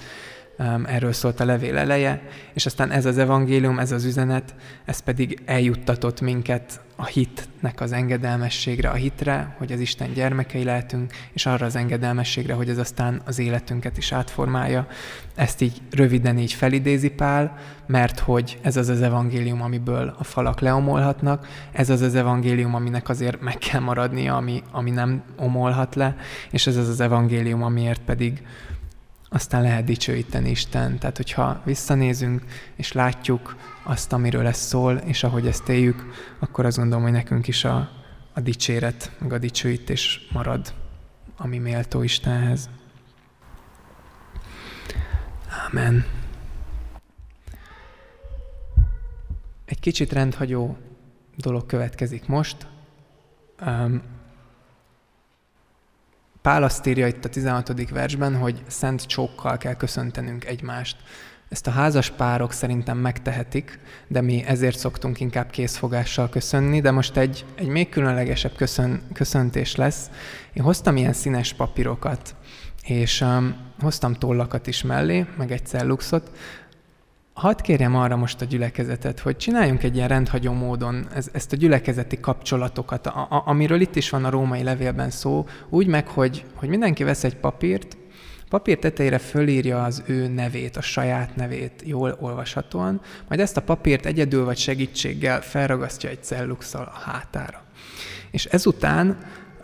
erről 0.86 1.14
szólt 1.14 1.39
a 1.39 1.45
levél 1.45 1.78
eleje, 1.78 2.22
és 2.53 2.66
aztán 2.66 2.91
ez 2.91 3.05
az 3.05 3.18
evangélium, 3.18 3.80
ez 3.80 3.91
az 3.91 4.05
üzenet, 4.05 4.55
ez 4.86 4.99
pedig 4.99 5.41
eljuttatott 5.45 6.22
minket 6.22 6.82
a 6.95 7.05
hitnek 7.05 7.82
az 7.82 7.91
engedelmességre, 7.91 8.89
a 8.89 8.93
hitre, 8.93 9.55
hogy 9.57 9.72
az 9.72 9.80
Isten 9.80 10.14
gyermekei 10.14 10.64
lehetünk, 10.64 11.14
és 11.34 11.45
arra 11.45 11.66
az 11.66 11.76
engedelmességre, 11.76 12.53
hogy 12.53 12.70
ez 12.70 12.78
aztán 12.78 13.22
az 13.26 13.39
életünket 13.39 13.97
is 13.97 14.12
átformálja. 14.12 14.88
Ezt 15.36 15.62
így 15.62 15.82
röviden 15.91 16.38
így 16.38 16.53
felidézi 16.53 17.10
Pál, 17.10 17.57
mert 17.86 18.20
hogy 18.20 18.60
ez 18.62 18.78
az 18.78 18.89
az 18.89 19.01
evangélium, 19.01 19.62
amiből 19.62 20.16
a 20.18 20.24
falak 20.24 20.60
leomolhatnak, 20.60 21.47
ez 21.72 21.89
az 21.89 22.01
az 22.01 22.16
evangélium, 22.16 22.76
aminek 22.76 23.10
azért 23.10 23.41
meg 23.41 23.57
kell 23.57 23.82
maradnia, 23.82 24.36
ami, 24.36 24.64
ami 24.72 24.89
nem 24.89 25.24
omolhat 25.38 25.95
le, 25.95 26.16
és 26.51 26.68
ez 26.68 26.78
az 26.78 26.88
az 26.88 26.99
evangélium, 26.99 27.64
amiért 27.64 28.01
pedig 28.01 28.41
aztán 29.30 29.61
lehet 29.61 29.84
dicsőíteni 29.84 30.49
Isten. 30.49 30.99
Tehát, 30.99 31.17
hogyha 31.17 31.61
visszanézünk, 31.65 32.43
és 32.75 32.91
látjuk 32.91 33.55
azt, 33.84 34.13
amiről 34.13 34.47
ez 34.47 34.57
szól, 34.57 34.95
és 34.95 35.23
ahogy 35.23 35.47
ezt 35.47 35.69
éljük, 35.69 36.05
akkor 36.39 36.65
azt 36.65 36.77
gondolom, 36.77 37.03
hogy 37.03 37.11
nekünk 37.11 37.47
is 37.47 37.63
a, 37.63 37.89
a 38.34 38.39
dicséret, 38.39 39.11
meg 39.19 39.34
a 39.34 39.38
dicsőítés 39.38 40.27
marad, 40.32 40.73
ami 41.38 41.57
méltó 41.57 42.03
Istenhez. 42.03 42.69
Amen. 45.69 46.05
Egy 49.65 49.80
kicsit 49.80 50.13
rendhagyó 50.13 50.77
dolog 51.36 51.65
következik 51.65 52.27
most. 52.27 52.67
Pál 56.41 56.63
azt 56.63 56.85
írja 56.85 57.07
itt 57.07 57.25
a 57.25 57.29
16. 57.29 57.89
versben, 57.89 58.35
hogy 58.35 58.61
szent 58.67 59.05
csókkal 59.05 59.57
kell 59.57 59.73
köszöntenünk 59.73 60.45
egymást. 60.45 60.97
Ezt 61.49 61.67
a 61.67 61.71
házas 61.71 62.09
párok 62.09 62.51
szerintem 62.51 62.97
megtehetik, 62.97 63.79
de 64.07 64.21
mi 64.21 64.43
ezért 64.45 64.77
szoktunk 64.77 65.19
inkább 65.19 65.49
készfogással 65.49 66.29
köszönni, 66.29 66.81
de 66.81 66.91
most 66.91 67.17
egy, 67.17 67.45
egy 67.55 67.67
még 67.67 67.89
különlegesebb 67.89 68.55
köszön, 68.55 69.01
köszöntés 69.13 69.75
lesz. 69.75 70.09
Én 70.53 70.63
hoztam 70.63 70.97
ilyen 70.97 71.13
színes 71.13 71.53
papírokat, 71.53 72.35
és 72.83 73.21
um, 73.21 73.55
hoztam 73.79 74.13
tollakat 74.13 74.67
is 74.67 74.83
mellé, 74.83 75.25
meg 75.37 75.51
egy 75.51 75.65
celluxot, 75.65 76.31
hadd 77.39 77.61
kérjem 77.61 77.95
arra 77.95 78.15
most 78.15 78.41
a 78.41 78.45
gyülekezetet, 78.45 79.19
hogy 79.19 79.37
csináljunk 79.37 79.83
egy 79.83 79.95
ilyen 79.95 80.07
rendhagyó 80.07 80.53
módon 80.53 81.07
ez, 81.15 81.29
ezt 81.31 81.53
a 81.53 81.55
gyülekezeti 81.55 82.19
kapcsolatokat, 82.19 83.07
a, 83.07 83.27
a, 83.29 83.43
amiről 83.45 83.81
itt 83.81 83.95
is 83.95 84.09
van 84.09 84.25
a 84.25 84.29
római 84.29 84.63
levélben 84.63 85.09
szó, 85.09 85.47
úgy 85.69 85.87
meg, 85.87 86.07
hogy, 86.07 86.45
hogy 86.53 86.69
mindenki 86.69 87.03
vesz 87.03 87.23
egy 87.23 87.35
papírt, 87.35 87.97
papír 88.49 88.79
tetejére 88.79 89.17
fölírja 89.17 89.83
az 89.83 90.03
ő 90.05 90.27
nevét, 90.27 90.77
a 90.77 90.81
saját 90.81 91.35
nevét 91.35 91.81
jól 91.85 92.17
olvashatóan, 92.19 93.01
majd 93.27 93.39
ezt 93.39 93.57
a 93.57 93.61
papírt 93.61 94.05
egyedül 94.05 94.45
vagy 94.45 94.57
segítséggel 94.57 95.41
felragasztja 95.41 96.09
egy 96.09 96.23
celluxal 96.23 96.91
a 96.95 96.99
hátára. 97.09 97.61
És 98.31 98.45
ezután 98.45 99.17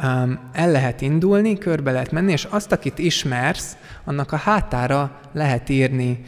um, 0.03 0.39
el 0.51 0.71
lehet 0.71 1.01
indulni, 1.01 1.57
körbe 1.57 1.91
lehet 1.91 2.11
menni, 2.11 2.32
és 2.32 2.43
azt, 2.43 2.71
akit 2.71 2.99
ismersz, 2.99 3.78
annak 4.03 4.32
a 4.32 4.38
hátára 4.38 5.19
lehet 5.34 5.69
írni 5.69 6.23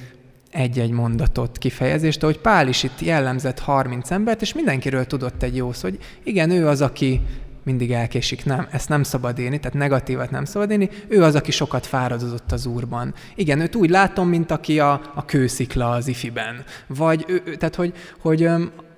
egy-egy 0.57 0.91
mondatot, 0.91 1.57
kifejezést, 1.57 2.23
ahogy 2.23 2.39
Pál 2.39 2.67
is 2.67 2.83
itt 2.83 3.01
jellemzett 3.01 3.59
30 3.59 4.11
embert, 4.11 4.41
és 4.41 4.53
mindenkiről 4.53 5.05
tudott 5.05 5.43
egy 5.43 5.55
jó 5.55 5.71
hogy 5.81 5.97
igen, 6.23 6.49
ő 6.49 6.67
az, 6.67 6.81
aki 6.81 7.21
mindig 7.63 7.91
elkésik, 7.91 8.45
nem, 8.45 8.67
ezt 8.71 8.89
nem 8.89 9.03
szabad 9.03 9.39
élni, 9.39 9.59
tehát 9.59 9.77
negatívat 9.77 10.31
nem 10.31 10.45
szabad 10.45 10.71
élni, 10.71 10.89
ő 11.07 11.23
az, 11.23 11.35
aki 11.35 11.51
sokat 11.51 11.85
fáradozott 11.85 12.51
az 12.51 12.65
Úrban. 12.65 13.13
Igen, 13.35 13.59
őt 13.59 13.75
úgy 13.75 13.89
látom, 13.89 14.29
mint 14.29 14.51
aki 14.51 14.79
a, 14.79 15.01
a 15.15 15.25
kőszikla 15.25 15.89
az 15.89 16.07
ifiben. 16.07 16.63
Vagy, 16.87 17.25
ő, 17.27 17.55
tehát 17.55 17.75
hogy, 17.75 17.93
hogy 18.21 18.49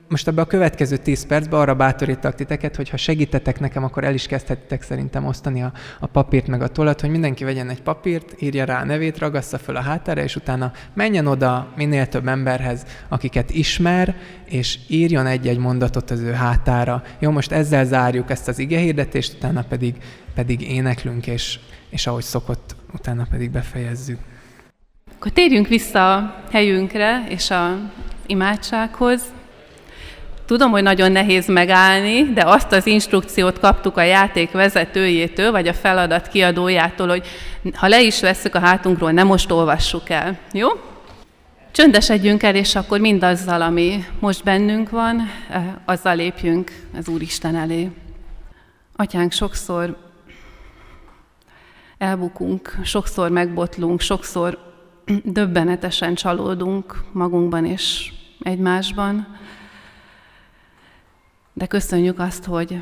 most 0.10 0.28
ebbe 0.28 0.42
a 0.42 0.46
következő 0.46 0.98
10 0.98 1.26
percben 1.26 1.60
arra 1.60 1.76
bátorítak 1.76 2.36
titeket, 2.36 2.76
hogy 2.76 2.90
ha 2.90 2.98
segítetek 2.98 3.60
nekem, 3.60 3.84
akkor 3.84 4.04
el 4.04 4.14
is 4.14 4.26
kezdhetitek 4.26 4.82
szerintem 4.82 5.26
osztani 5.26 5.64
a, 5.64 5.72
a 6.00 6.08
papírt 6.08 6.48
meg 6.48 6.62
a 6.62 6.68
tollat, 6.68 7.02
hogy 7.02 7.10
mindenki 7.10 7.44
vegyen 7.44 7.70
egy 7.70 7.82
papírt, 7.82 8.42
írja 8.42 8.66
rá 8.66 8.82
a 8.82 8.86
nevét, 8.86 9.18
ragassza 9.18 9.58
föl 9.58 9.76
a 9.76 9.82
hátára, 9.82 10.22
és 10.22 10.36
utána 10.36 10.72
menjen 10.94 11.28
oda 11.28 11.74
minél 11.76 12.08
több 12.08 12.28
emberhez, 12.28 12.86
akiket 13.08 13.50
ismer, 13.50 14.16
és 14.46 14.80
írjon 14.88 15.26
egy-egy 15.26 15.58
mondatot 15.58 16.12
az 16.12 16.20
ő 16.20 16.32
hátára. 16.32 17.04
Jó, 17.20 17.32
most 17.32 17.52
ezzel 17.52 17.86
zárjuk 17.86 18.30
ezt 18.30 18.48
az 18.48 18.60
igehirdetést, 18.60 19.34
utána 19.34 19.64
pedig, 19.64 19.96
pedig 20.34 20.62
éneklünk, 20.72 21.28
és, 21.28 21.60
és 21.90 22.08
ahogy 22.08 22.24
szokott, 22.24 22.76
utána 22.94 23.28
pedig 23.30 23.52
befejezzük. 23.52 24.20
Akkor 25.16 25.32
térjünk 25.32 25.68
vissza 25.68 26.16
a 26.16 26.44
helyünkre 26.52 27.26
és 27.30 27.52
a 27.52 27.92
imádsághoz. 28.26 29.22
Tudom, 30.50 30.72
hogy 30.72 30.84
nagyon 30.84 31.12
nehéz 31.12 31.48
megállni, 31.48 32.34
de 32.34 32.44
azt 32.46 32.72
az 32.72 32.88
instrukciót 32.88 33.60
kaptuk 33.60 33.98
a 33.98 34.02
játék 34.02 34.52
vezetőjétől, 34.52 35.52
vagy 35.52 35.68
a 35.68 35.74
feladat 35.74 36.28
kiadójától, 36.28 37.08
hogy 37.08 37.28
ha 37.74 37.88
le 37.88 38.02
is 38.02 38.22
veszük 38.22 38.56
a 38.56 38.60
hátunkról, 38.60 39.12
nem 39.12 39.28
most 39.28 39.52
olvassuk 39.52 40.10
el. 40.10 40.38
Jó? 40.52 40.68
Csöndesedjünk 41.72 42.44
el, 42.44 42.56
és 42.56 42.76
akkor 42.76 43.00
mindazzal, 43.00 43.62
ami 43.62 44.06
most 44.20 44.44
bennünk 44.44 44.90
van, 44.90 45.30
eh, 45.50 45.64
azzal 45.86 46.16
lépjünk 46.16 46.72
az 46.98 47.08
Úristen 47.08 47.56
elé. 47.56 47.90
Atyánk, 48.96 49.32
sokszor 49.32 49.98
elbukunk, 51.98 52.78
sokszor 52.84 53.30
megbotlunk, 53.30 54.02
sokszor 54.02 54.58
döbbenetesen 55.24 56.16
csalódunk 56.16 57.04
magunkban 57.12 57.66
és 57.66 58.12
egymásban, 58.40 59.38
de 61.60 61.66
köszönjük 61.66 62.20
azt, 62.20 62.46
hogy, 62.46 62.82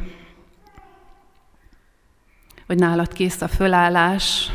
hogy 2.68 2.78
nálad 2.78 3.14
kész 3.14 3.42
a 3.42 3.48
fölállás, 3.48 4.52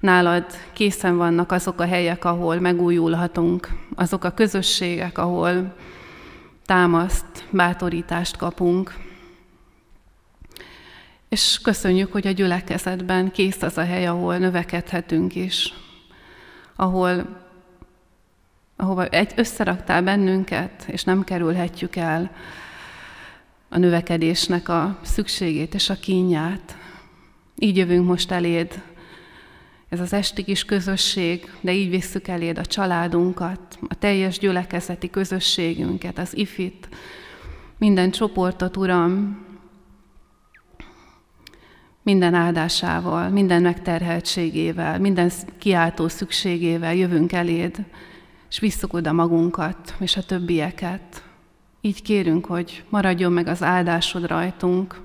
nálad 0.00 0.44
készen 0.72 1.16
vannak 1.16 1.52
azok 1.52 1.80
a 1.80 1.86
helyek, 1.86 2.24
ahol 2.24 2.60
megújulhatunk, 2.60 3.68
azok 3.94 4.24
a 4.24 4.30
közösségek, 4.30 5.18
ahol 5.18 5.74
támaszt, 6.66 7.44
bátorítást 7.50 8.36
kapunk. 8.36 8.94
És 11.28 11.60
köszönjük, 11.62 12.12
hogy 12.12 12.26
a 12.26 12.30
gyülekezetben 12.30 13.30
kész 13.30 13.62
az 13.62 13.78
a 13.78 13.84
hely, 13.84 14.06
ahol 14.06 14.36
növekedhetünk 14.36 15.34
is, 15.34 15.74
ahol 16.76 17.26
ahova 18.76 19.06
egy 19.06 19.32
összeraktál 19.36 20.02
bennünket, 20.02 20.84
és 20.86 21.04
nem 21.04 21.24
kerülhetjük 21.24 21.96
el 21.96 22.30
a 23.68 23.78
növekedésnek 23.78 24.68
a 24.68 24.98
szükségét 25.02 25.74
és 25.74 25.90
a 25.90 25.94
kínját. 25.94 26.76
Így 27.56 27.76
jövünk 27.76 28.06
most 28.06 28.30
eléd, 28.30 28.82
ez 29.88 30.00
az 30.00 30.12
esti 30.12 30.44
kis 30.44 30.64
közösség, 30.64 31.52
de 31.60 31.72
így 31.72 31.90
visszük 31.90 32.28
eléd 32.28 32.58
a 32.58 32.66
családunkat, 32.66 33.78
a 33.88 33.94
teljes 33.94 34.38
gyülekezeti 34.38 35.10
közösségünket, 35.10 36.18
az 36.18 36.36
ifit, 36.36 36.88
minden 37.78 38.10
csoportot, 38.10 38.76
Uram, 38.76 39.46
minden 42.02 42.34
áldásával, 42.34 43.28
minden 43.28 43.62
megterheltségével, 43.62 44.98
minden 44.98 45.30
kiáltó 45.58 46.08
szükségével 46.08 46.94
jövünk 46.94 47.32
eléd, 47.32 47.84
és 48.48 48.58
visszük 48.58 48.92
oda 48.92 49.12
magunkat 49.12 49.94
és 49.98 50.16
a 50.16 50.22
többieket. 50.22 51.27
Így 51.80 52.02
kérünk, 52.02 52.46
hogy 52.46 52.84
maradjon 52.88 53.32
meg 53.32 53.46
az 53.46 53.62
áldásod 53.62 54.26
rajtunk. 54.26 55.00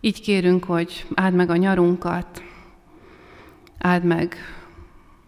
Így 0.00 0.20
kérünk, 0.20 0.64
hogy 0.64 1.06
áld 1.14 1.34
meg 1.34 1.50
a 1.50 1.56
nyarunkat, 1.56 2.42
áld 3.78 4.04
meg 4.04 4.36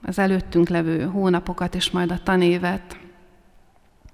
az 0.02 0.18
előttünk 0.18 0.68
levő 0.68 1.04
hónapokat 1.04 1.74
és 1.74 1.90
majd 1.90 2.10
a 2.10 2.22
tanévet. 2.22 2.98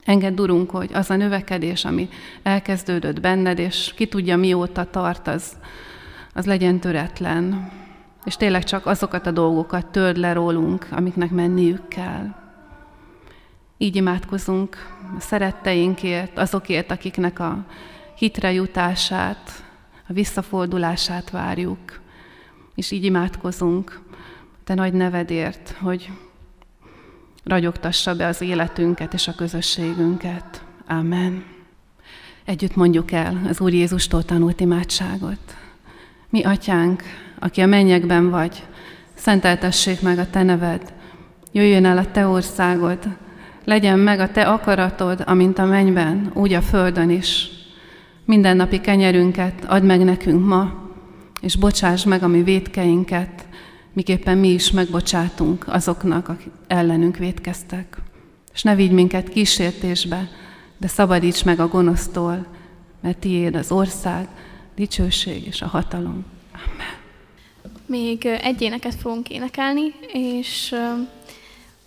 Engedd, 0.04 0.40
Urunk, 0.40 0.70
hogy 0.70 0.90
az 0.92 1.10
a 1.10 1.16
növekedés, 1.16 1.84
ami 1.84 2.08
elkezdődött 2.42 3.20
benned, 3.20 3.58
és 3.58 3.92
ki 3.96 4.06
tudja 4.06 4.36
mióta 4.36 4.90
tart, 4.90 5.28
az, 5.28 5.56
az 6.34 6.46
legyen 6.46 6.80
töretlen. 6.80 7.70
És 8.24 8.36
tényleg 8.36 8.64
csak 8.64 8.86
azokat 8.86 9.26
a 9.26 9.30
dolgokat 9.30 9.86
törd 9.86 10.16
le 10.16 10.32
rólunk, 10.32 10.86
amiknek 10.90 11.30
menniük 11.30 11.88
kell. 11.88 12.34
Így 13.78 13.96
imádkozunk 13.96 14.76
a 15.16 15.20
szeretteinkért, 15.20 16.38
azokért, 16.38 16.90
akiknek 16.90 17.38
a 17.38 17.64
hitre 18.16 18.52
jutását, 18.52 19.64
a 20.08 20.12
visszafordulását 20.12 21.30
várjuk. 21.30 22.00
És 22.74 22.90
így 22.90 23.04
imádkozunk 23.04 24.00
te 24.64 24.74
nagy 24.74 24.92
nevedért, 24.92 25.74
hogy 25.80 26.10
ragyogtassa 27.44 28.14
be 28.14 28.26
az 28.26 28.40
életünket 28.40 29.14
és 29.14 29.28
a 29.28 29.34
közösségünket. 29.34 30.64
Amen. 30.86 31.44
Együtt 32.44 32.76
mondjuk 32.76 33.12
el 33.12 33.40
az 33.48 33.60
Úr 33.60 33.72
Jézustól 33.72 34.22
tanult 34.22 34.60
imádságot. 34.60 35.56
Mi, 36.28 36.42
Atyánk, 36.42 37.02
aki 37.38 37.60
a 37.60 37.66
mennyekben 37.66 38.30
vagy, 38.30 38.66
szenteltessék 39.14 40.00
meg 40.00 40.18
a 40.18 40.30
Te 40.30 40.42
neved, 40.42 40.92
jöjjön 41.52 41.84
el 41.84 41.98
a 41.98 42.10
Te 42.10 42.26
országod, 42.26 42.98
legyen 43.64 43.98
meg 43.98 44.20
a 44.20 44.30
Te 44.30 44.42
akaratod, 44.42 45.22
amint 45.26 45.58
a 45.58 45.64
mennyben, 45.64 46.30
úgy 46.34 46.52
a 46.52 46.62
földön 46.62 47.10
is. 47.10 47.48
Mindennapi 48.24 48.80
kenyerünket 48.80 49.64
add 49.64 49.82
meg 49.82 50.04
nekünk 50.04 50.46
ma, 50.46 50.90
és 51.40 51.56
bocsáss 51.56 52.04
meg 52.04 52.22
a 52.22 52.28
mi 52.28 52.42
védkeinket, 52.42 53.46
miképpen 53.92 54.38
mi 54.38 54.48
is 54.48 54.70
megbocsátunk 54.70 55.64
azoknak, 55.68 56.28
akik 56.28 56.52
ellenünk 56.66 57.16
védkeztek. 57.16 57.96
És 58.52 58.62
ne 58.62 58.74
vigy 58.74 58.92
minket 58.92 59.28
kísértésbe, 59.28 60.28
de 60.78 60.88
szabadíts 60.88 61.44
meg 61.44 61.60
a 61.60 61.68
gonosztól, 61.68 62.46
mert 63.00 63.18
tiéd 63.18 63.54
az 63.54 63.70
ország, 63.70 64.28
dicsőség 64.74 65.46
és 65.46 65.62
a 65.62 65.66
hatalom. 65.66 66.24
Amen. 66.52 67.00
Még 67.86 68.26
egy 68.26 68.62
éneket 68.62 68.94
fogunk 68.94 69.28
énekelni, 69.28 69.94
és 70.12 70.74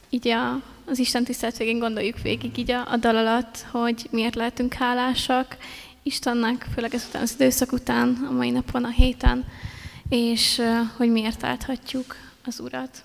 így 0.09 0.27
a 0.27 0.61
az 0.85 0.99
Isten 0.99 1.23
tisztelt 1.23 1.57
végén 1.57 1.79
gondoljuk 1.79 2.21
végig 2.21 2.57
így 2.57 2.71
a, 2.71 2.91
a 2.91 2.97
dal 2.97 3.15
alatt, 3.17 3.65
hogy 3.71 4.07
miért 4.11 4.35
lehetünk 4.35 4.73
hálásak 4.73 5.57
Istennek, 6.03 6.67
főleg 6.73 6.93
ezután 6.93 7.21
az 7.21 7.33
időszak 7.33 7.71
után, 7.71 8.25
a 8.29 8.31
mai 8.31 8.49
napon, 8.49 8.83
a 8.83 8.89
héten, 8.89 9.45
és 10.09 10.61
hogy 10.97 11.11
miért 11.11 11.43
álthatjuk 11.43 12.15
az 12.45 12.59
Urat. 12.59 13.03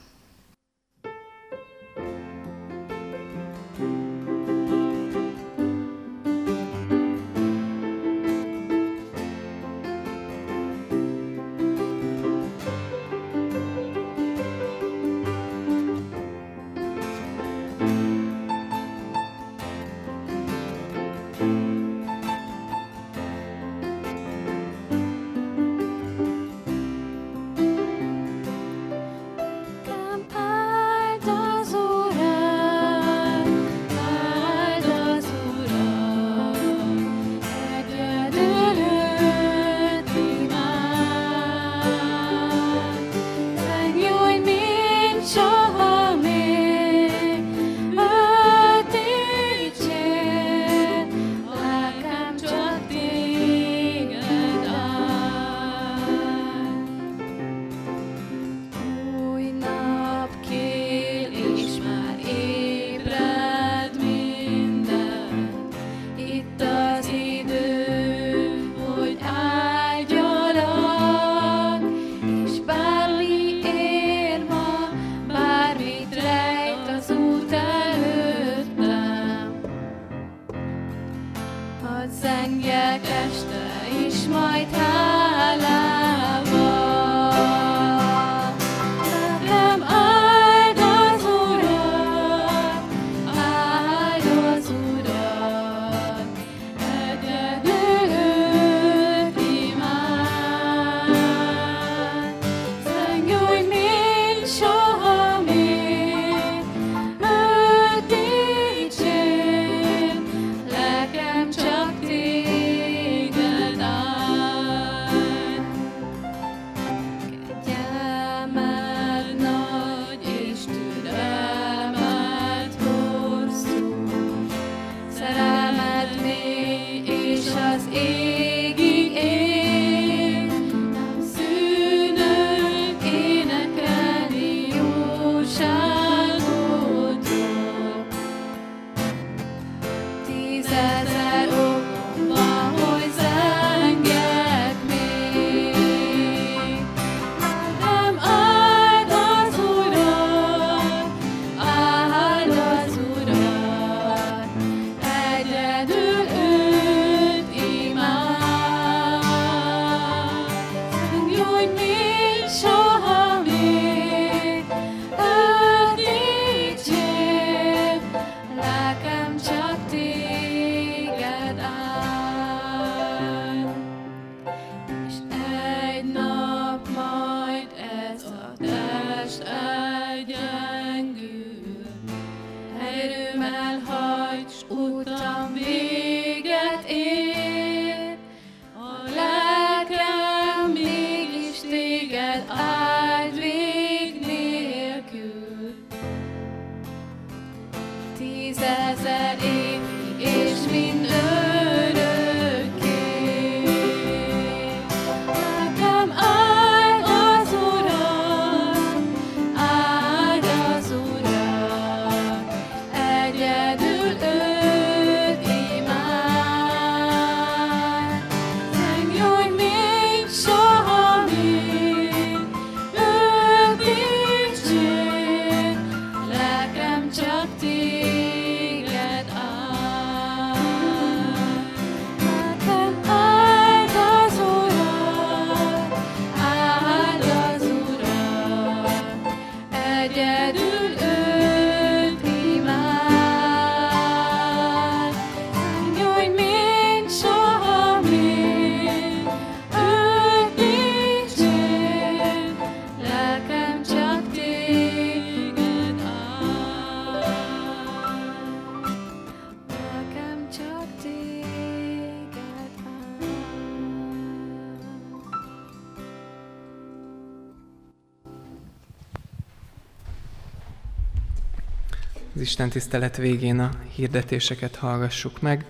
Az 272.41 272.47
Isten 272.47 272.69
tisztelet 272.69 273.17
végén 273.17 273.59
a 273.59 273.71
hirdetéseket 273.95 274.77
hallgassuk 274.77 275.41
meg. 275.41 275.65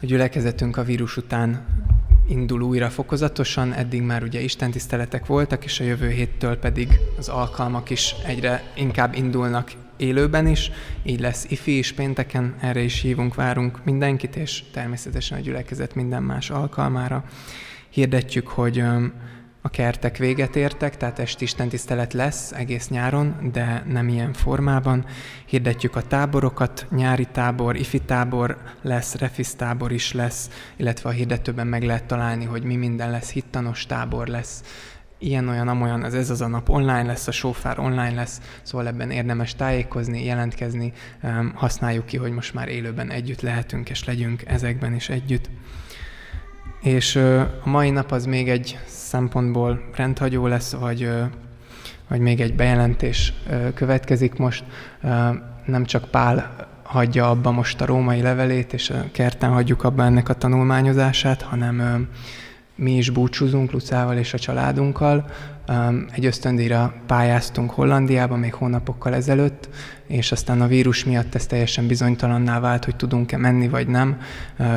A 0.00 0.06
gyülekezetünk 0.06 0.76
a 0.76 0.84
vírus 0.84 1.16
után 1.16 1.66
indul 2.28 2.60
újra 2.60 2.90
fokozatosan, 2.90 3.72
eddig 3.72 4.02
már 4.02 4.22
ugye 4.22 4.40
Isten 4.40 4.70
tiszteletek 4.70 5.26
voltak, 5.26 5.64
és 5.64 5.80
a 5.80 5.84
jövő 5.84 6.08
héttől 6.08 6.56
pedig 6.58 6.98
az 7.18 7.28
alkalmak 7.28 7.90
is 7.90 8.14
egyre 8.26 8.62
inkább 8.76 9.14
indulnak 9.14 9.72
élőben 9.96 10.46
is, 10.46 10.70
így 11.02 11.20
lesz 11.20 11.46
ifi 11.48 11.78
is 11.78 11.92
pénteken, 11.92 12.54
erre 12.60 12.80
is 12.80 13.00
hívunk, 13.00 13.34
várunk 13.34 13.84
mindenkit, 13.84 14.36
és 14.36 14.62
természetesen 14.72 15.38
a 15.38 15.42
gyülekezet 15.42 15.94
minden 15.94 16.22
más 16.22 16.50
alkalmára. 16.50 17.24
Hirdetjük, 17.90 18.48
hogy 18.48 18.82
a 19.62 19.68
kertek 19.68 20.16
véget 20.16 20.56
értek, 20.56 20.96
tehát 20.96 21.18
esti 21.18 21.44
istentisztelet 21.44 22.12
lesz 22.12 22.52
egész 22.52 22.88
nyáron, 22.88 23.50
de 23.52 23.84
nem 23.86 24.08
ilyen 24.08 24.32
formában. 24.32 25.04
Hirdetjük 25.46 25.96
a 25.96 26.02
táborokat, 26.02 26.86
nyári 26.90 27.28
tábor, 27.32 27.76
ifi 27.76 27.98
tábor 27.98 28.58
lesz, 28.82 29.14
refisz 29.14 29.54
tábor 29.54 29.92
is 29.92 30.12
lesz, 30.12 30.50
illetve 30.76 31.08
a 31.08 31.12
hirdetőben 31.12 31.66
meg 31.66 31.82
lehet 31.82 32.04
találni, 32.04 32.44
hogy 32.44 32.62
mi 32.62 32.76
minden 32.76 33.10
lesz, 33.10 33.30
hittanos 33.30 33.86
tábor 33.86 34.26
lesz, 34.26 34.62
ilyen, 35.18 35.48
olyan, 35.48 35.68
amolyan, 35.68 36.02
az 36.02 36.14
ez 36.14 36.30
az 36.30 36.40
a 36.40 36.46
nap 36.46 36.68
online 36.68 37.02
lesz, 37.02 37.26
a 37.26 37.32
sófár 37.32 37.78
online 37.78 38.14
lesz, 38.14 38.40
szóval 38.62 38.86
ebben 38.86 39.10
érdemes 39.10 39.54
tájékozni, 39.54 40.24
jelentkezni, 40.24 40.92
öm, 41.22 41.52
használjuk 41.54 42.06
ki, 42.06 42.16
hogy 42.16 42.32
most 42.32 42.54
már 42.54 42.68
élőben 42.68 43.10
együtt 43.10 43.40
lehetünk, 43.40 43.90
és 43.90 44.04
legyünk 44.04 44.42
ezekben 44.46 44.94
is 44.94 45.08
együtt. 45.08 45.50
És 46.80 47.16
a 47.16 47.68
mai 47.68 47.90
nap 47.90 48.12
az 48.12 48.26
még 48.26 48.48
egy 48.48 48.78
szempontból 48.86 49.80
rendhagyó 49.94 50.46
lesz, 50.46 50.72
vagy, 50.72 51.10
vagy 52.08 52.20
még 52.20 52.40
egy 52.40 52.54
bejelentés 52.54 53.32
következik 53.74 54.36
most. 54.36 54.64
Nem 55.64 55.84
csak 55.84 56.04
Pál 56.04 56.68
hagyja 56.82 57.30
abba 57.30 57.50
most 57.50 57.80
a 57.80 57.86
római 57.86 58.22
levelét, 58.22 58.72
és 58.72 58.90
a 58.90 59.04
kerten 59.12 59.50
hagyjuk 59.50 59.84
abba 59.84 60.04
ennek 60.04 60.28
a 60.28 60.34
tanulmányozását, 60.34 61.42
hanem 61.42 62.08
mi 62.74 62.96
is 62.96 63.10
búcsúzunk 63.10 63.70
Lucával 63.70 64.16
és 64.16 64.34
a 64.34 64.38
családunkkal. 64.38 65.30
Egy 66.12 66.26
ösztöndíjra 66.26 66.94
pályáztunk 67.06 67.70
Hollandiába 67.70 68.36
még 68.36 68.54
hónapokkal 68.54 69.14
ezelőtt, 69.14 69.68
és 70.06 70.32
aztán 70.32 70.60
a 70.60 70.66
vírus 70.66 71.04
miatt 71.04 71.34
ez 71.34 71.46
teljesen 71.46 71.86
bizonytalanná 71.86 72.60
vált, 72.60 72.84
hogy 72.84 72.96
tudunk-e 72.96 73.36
menni 73.36 73.68
vagy 73.68 73.88
nem, 73.88 74.20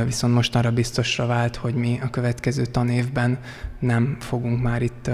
viszont 0.05 0.33
most 0.33 0.55
arra 0.55 0.71
biztosra 0.71 1.25
vált, 1.25 1.55
hogy 1.55 1.73
mi 1.73 1.99
a 2.03 2.09
következő 2.09 2.65
tanévben 2.65 3.37
nem 3.79 4.17
fogunk 4.19 4.61
már 4.61 4.81
itt 4.81 5.09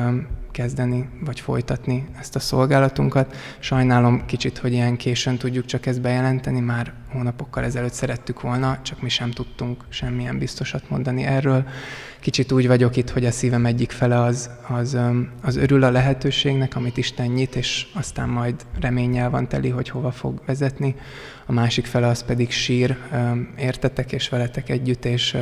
kezdeni, 0.51 1.09
vagy 1.25 1.39
folytatni 1.39 2.07
ezt 2.19 2.35
a 2.35 2.39
szolgálatunkat. 2.39 3.35
Sajnálom 3.59 4.25
kicsit, 4.25 4.57
hogy 4.57 4.73
ilyen 4.73 4.97
későn 4.97 5.37
tudjuk 5.37 5.65
csak 5.65 5.85
ezt 5.85 6.01
bejelenteni, 6.01 6.59
már 6.59 6.93
hónapokkal 7.11 7.63
ezelőtt 7.63 7.93
szerettük 7.93 8.41
volna, 8.41 8.79
csak 8.81 9.01
mi 9.01 9.09
sem 9.09 9.31
tudtunk 9.31 9.83
semmilyen 9.89 10.37
biztosat 10.37 10.89
mondani 10.89 11.23
erről. 11.23 11.67
Kicsit 12.19 12.51
úgy 12.51 12.67
vagyok 12.67 12.95
itt, 12.95 13.09
hogy 13.09 13.25
a 13.25 13.31
szívem 13.31 13.65
egyik 13.65 13.91
fele 13.91 14.19
az, 14.19 14.49
az, 14.67 14.97
az 15.41 15.55
örül 15.55 15.83
a 15.83 15.91
lehetőségnek, 15.91 16.75
amit 16.75 16.97
Isten 16.97 17.27
nyit, 17.27 17.55
és 17.55 17.87
aztán 17.93 18.29
majd 18.29 18.55
reménnyel 18.79 19.29
van 19.29 19.47
teli, 19.47 19.69
hogy 19.69 19.89
hova 19.89 20.11
fog 20.11 20.41
vezetni. 20.45 20.95
A 21.45 21.51
másik 21.51 21.85
fele 21.85 22.07
az 22.07 22.23
pedig 22.23 22.51
sír, 22.51 22.97
értetek 23.57 24.11
és 24.11 24.29
veletek 24.29 24.69
együtt, 24.69 25.05
és, 25.05 25.37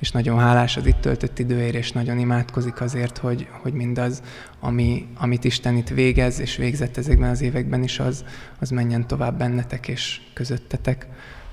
és 0.00 0.10
nagyon 0.10 0.38
hálás 0.38 0.76
az 0.76 0.86
itt 0.86 1.00
töltött 1.00 1.38
időért, 1.38 1.74
és 1.74 1.92
nagyon 1.92 2.18
imádkozik 2.18 2.80
azért, 2.80 3.18
hogy, 3.18 3.48
hogy 3.62 3.72
mindaz, 3.72 4.22
ami, 4.64 5.06
amit 5.18 5.44
Isten 5.44 5.76
itt 5.76 5.88
végez, 5.88 6.40
és 6.40 6.56
végzett 6.56 6.96
ezekben 6.96 7.30
az 7.30 7.40
években 7.40 7.82
is, 7.82 7.98
az, 7.98 8.24
az 8.58 8.70
menjen 8.70 9.06
tovább 9.06 9.38
bennetek 9.38 9.88
és 9.88 10.20
közöttetek. 10.34 11.06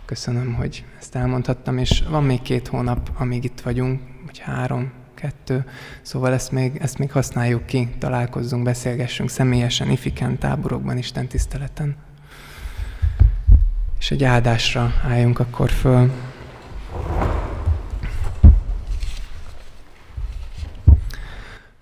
Köszönöm, 0.05 0.53
hogy 0.53 0.86
ezt 0.99 1.16
elmondhattam, 1.16 1.78
és 1.78 2.03
van 2.10 2.24
még 2.24 2.41
két 2.41 2.68
hónap, 2.68 3.12
amíg 3.18 3.43
itt 3.43 3.62
vagyunk, 3.62 4.01
vagy 4.26 4.39
három, 4.39 4.91
kettő, 5.14 5.66
szóval 6.01 6.34
ezt 6.34 6.51
még, 6.51 6.78
ezt 6.82 6.97
még 6.97 7.12
használjuk 7.12 7.66
ki, 7.66 7.89
találkozzunk, 7.99 8.64
beszélgessünk 8.64 9.30
személyesen, 9.30 9.89
ifiken, 9.89 10.38
táborokban, 10.38 10.97
Isten 10.97 11.28
tiszteleten. 11.28 11.95
És 13.99 14.12
egy 14.12 14.24
áldásra 14.24 14.93
álljunk 15.03 15.39
akkor 15.39 15.70
föl. 15.70 16.12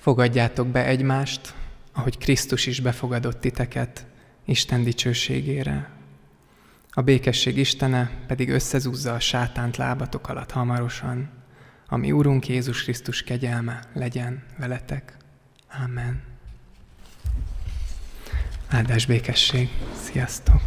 Fogadjátok 0.08 0.68
be 0.68 0.86
egymást, 0.86 1.54
ahogy 1.94 2.18
Krisztus 2.18 2.66
is 2.66 2.80
befogadott 2.80 3.40
titeket 3.40 4.06
Isten 4.46 4.84
dicsőségére. 4.84 5.90
A 6.90 7.02
békesség 7.02 7.58
Istene 7.58 8.12
pedig 8.28 8.50
összezúzza 8.50 9.14
a 9.14 9.20
sátánt 9.20 9.78
lábatok 9.78 10.30
alatt 10.30 10.52
hamarosan, 10.52 11.30
ami 11.88 12.12
Úrunk 12.12 12.48
Jézus 12.48 12.84
Krisztus 12.84 13.24
kegyelme 13.24 13.84
legyen 13.94 14.44
veletek. 14.58 15.18
Amen. 15.86 16.22
Áldás 18.68 19.06
békesség. 19.06 19.70
Sziasztok! 20.04 20.62